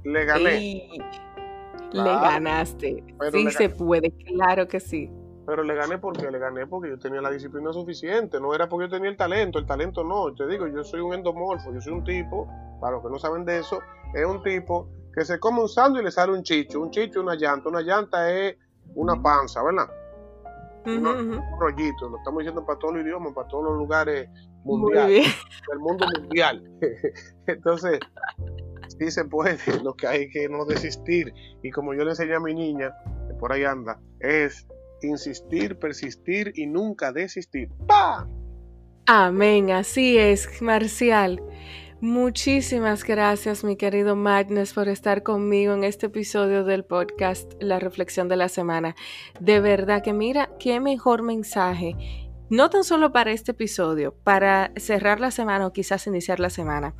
[0.04, 0.88] le gané.
[1.92, 3.04] Le ganaste.
[3.18, 5.10] Pero Sí le se puede, claro que sí.
[5.46, 8.40] Pero le gané porque le gané porque yo tenía la disciplina suficiente.
[8.40, 9.58] No era porque yo tenía el talento.
[9.58, 10.34] El talento no.
[10.34, 11.72] Te digo, yo soy un endomorfo.
[11.72, 12.48] Yo soy un tipo,
[12.80, 13.80] para los que no saben de eso,
[14.14, 16.80] es un tipo que se come un sándwich y le sale un chicho.
[16.80, 17.68] Un chicho y una llanta.
[17.68, 18.56] Una llanta es
[18.94, 19.88] una panza, ¿verdad?
[20.86, 24.28] Un rollito, lo estamos diciendo para todos los idiomas, para todos los lugares
[24.64, 25.26] mundiales,
[25.68, 26.62] del mundo mundial.
[27.46, 28.00] Entonces,
[29.04, 31.32] sí se puede, lo que hay que no desistir.
[31.62, 32.92] Y como yo le enseñé a mi niña,
[33.38, 34.66] por ahí anda, es
[35.02, 37.68] insistir, persistir y nunca desistir.
[37.86, 38.26] ¡Pa!
[39.06, 41.42] Amén, así es, Marcial.
[42.00, 48.28] Muchísimas gracias, mi querido Magnus, por estar conmigo en este episodio del podcast La Reflexión
[48.28, 48.94] de la Semana.
[49.40, 51.96] De verdad que mira, qué mejor mensaje,
[52.50, 56.94] no tan solo para este episodio, para cerrar la semana o quizás iniciar la semana,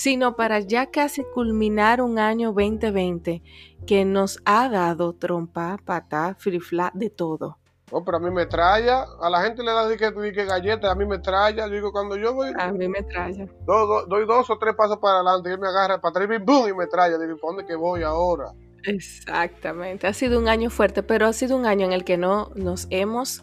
[0.00, 3.42] sino para ya casi culminar un año 2020
[3.86, 7.58] que nos ha dado trompa, patá, frifla, de todo.
[7.92, 9.04] No, pero a mí me traya.
[9.20, 11.68] A la gente le da de que, que galletas, a mí me traya.
[11.68, 12.50] Digo, cuando yo voy.
[12.58, 13.46] A mí me traya.
[13.66, 16.68] doy dos o tres pasos para adelante y él me agarra para atrás y ¡boom!
[16.70, 17.18] y me traya.
[17.18, 18.54] Digo, ¿para dónde que voy ahora?
[18.84, 20.06] Exactamente.
[20.06, 22.86] Ha sido un año fuerte, pero ha sido un año en el que no nos
[22.88, 23.42] hemos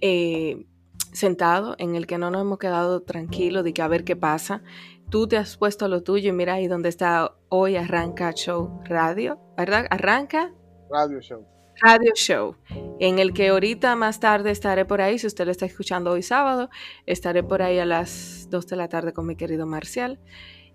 [0.00, 0.64] eh,
[1.12, 4.62] sentado, en el que no nos hemos quedado tranquilos de que a ver qué pasa.
[5.10, 8.80] Tú te has puesto a lo tuyo y mira ahí donde está hoy Arranca Show
[8.84, 9.86] Radio, ¿verdad?
[9.90, 10.52] Arranca.
[10.90, 12.56] Radio Show radio show,
[12.98, 16.22] en el que ahorita más tarde estaré por ahí, si usted lo está escuchando hoy
[16.22, 16.70] sábado,
[17.06, 20.20] estaré por ahí a las 2 de la tarde con mi querido Marcial.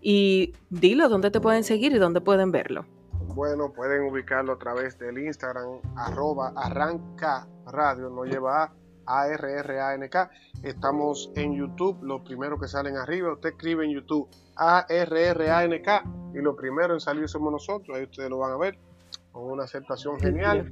[0.01, 2.86] Y dilo, ¿dónde te pueden seguir y dónde pueden verlo?
[3.36, 8.73] Bueno, pueden ubicarlo a través del Instagram, arroba arranca radio, no lleva A,
[9.08, 10.30] R, R, A, N, K.
[10.64, 15.51] Estamos en YouTube, lo primero que salen arriba, usted escribe en YouTube A, R, R,
[15.51, 18.58] A, N, K, y lo primero en salir somos nosotros, ahí ustedes lo van a
[18.58, 18.78] ver,
[19.32, 20.72] con una aceptación genial.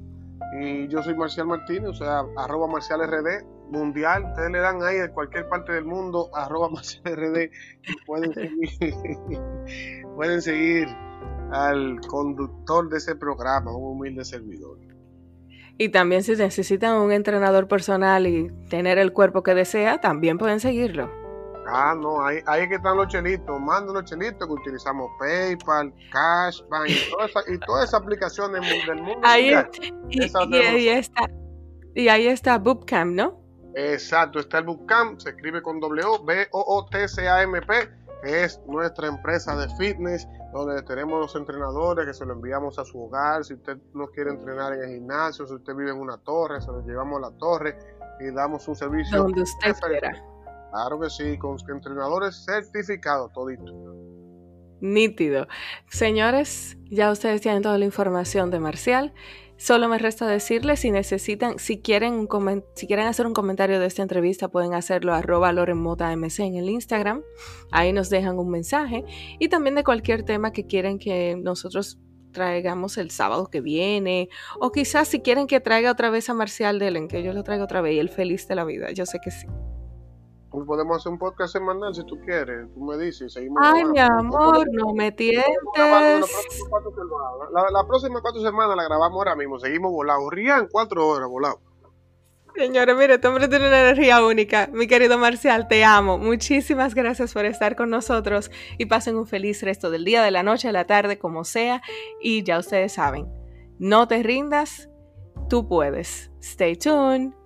[0.59, 4.25] Y yo soy Marcial Martínez, o sea, arroba Marcial RD, mundial.
[4.25, 7.51] Ustedes le dan ahí de cualquier parte del mundo, arroba Marcial RD,
[7.83, 8.69] y pueden seguir,
[10.15, 10.87] pueden seguir
[11.51, 14.77] al conductor de ese programa, un humilde servidor.
[15.81, 20.59] Y también si necesitan un entrenador personal y tener el cuerpo que desea, también pueden
[20.59, 21.11] seguirlo.
[21.67, 23.59] Ah, no, ahí, ahí que están los chelitos.
[23.59, 29.21] Manden los chelitos que utilizamos PayPal, Cashbank y todas esas aplicaciones del mundo.
[29.23, 29.49] Ahí,
[30.11, 30.21] y,
[30.55, 31.27] ahí está.
[31.95, 33.41] Y ahí está Bootcamp, ¿no?
[33.73, 37.73] Exacto, está el Bootcamp, se escribe con W, B-O-O-T-C-A-M-P,
[38.23, 43.01] es nuestra empresa de fitness, donde tenemos los entrenadores que se lo enviamos a su
[43.01, 43.43] hogar.
[43.43, 46.67] Si usted no quiere entrenar en el gimnasio, si usted vive en una torre, se
[46.67, 47.77] lo llevamos a la torre
[48.19, 49.17] y damos un servicio.
[49.17, 50.11] Donde usted quiera
[50.71, 53.65] Claro que sí, con entrenadores certificados, todito.
[54.79, 55.47] Nítido.
[55.89, 59.13] Señores, ya ustedes tienen toda la información de Marcial.
[59.61, 63.85] Solo me resta decirles si necesitan, si quieren, un si quieren hacer un comentario de
[63.85, 67.21] esta entrevista, pueden hacerlo arroba lorenmotamc en el Instagram.
[67.69, 69.05] Ahí nos dejan un mensaje.
[69.37, 71.99] Y también de cualquier tema que quieren que nosotros
[72.31, 74.29] traigamos el sábado que viene.
[74.59, 77.63] O quizás si quieren que traiga otra vez a Marcial Delen, que yo lo traiga
[77.63, 78.89] otra vez y el feliz de la vida.
[78.93, 79.45] Yo sé que sí.
[80.51, 82.67] Pues podemos hacer un podcast semanal si tú quieres.
[82.73, 83.31] Tú me dices.
[83.31, 85.45] Seguimos Ay, mi amor, no me tientes.
[85.77, 86.21] La,
[87.87, 89.59] próxima cuatro semanas la grabamos ahora mismo.
[89.59, 90.29] Seguimos volados.
[90.29, 91.59] Rían cuatro horas volados.
[92.53, 94.69] Señores, mire, este hombre tiene una energía única.
[94.73, 96.17] Mi querido Marcial, te amo.
[96.17, 100.43] Muchísimas gracias por estar con nosotros y pasen un feliz resto del día, de la
[100.43, 101.81] noche, de la tarde, como sea.
[102.19, 103.31] Y ya ustedes saben,
[103.79, 104.89] no te rindas,
[105.49, 106.29] tú puedes.
[106.41, 107.40] Stay tuned.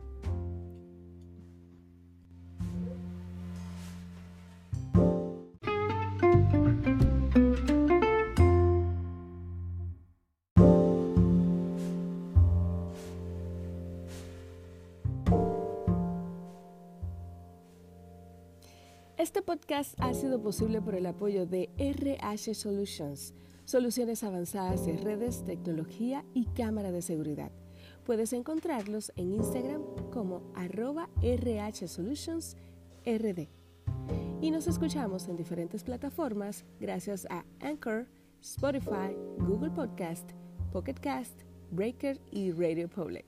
[19.26, 25.44] Este podcast ha sido posible por el apoyo de RH Solutions, soluciones avanzadas de redes,
[25.44, 27.52] tecnología y cámara de seguridad.
[28.06, 29.82] Puedes encontrarlos en Instagram
[30.14, 32.56] como arroba RH Solutions
[33.04, 33.48] RD.
[34.42, 38.06] Y nos escuchamos en diferentes plataformas gracias a Anchor,
[38.44, 40.30] Spotify, Google Podcast,
[40.72, 43.26] Pocket Cast, Breaker y Radio Public.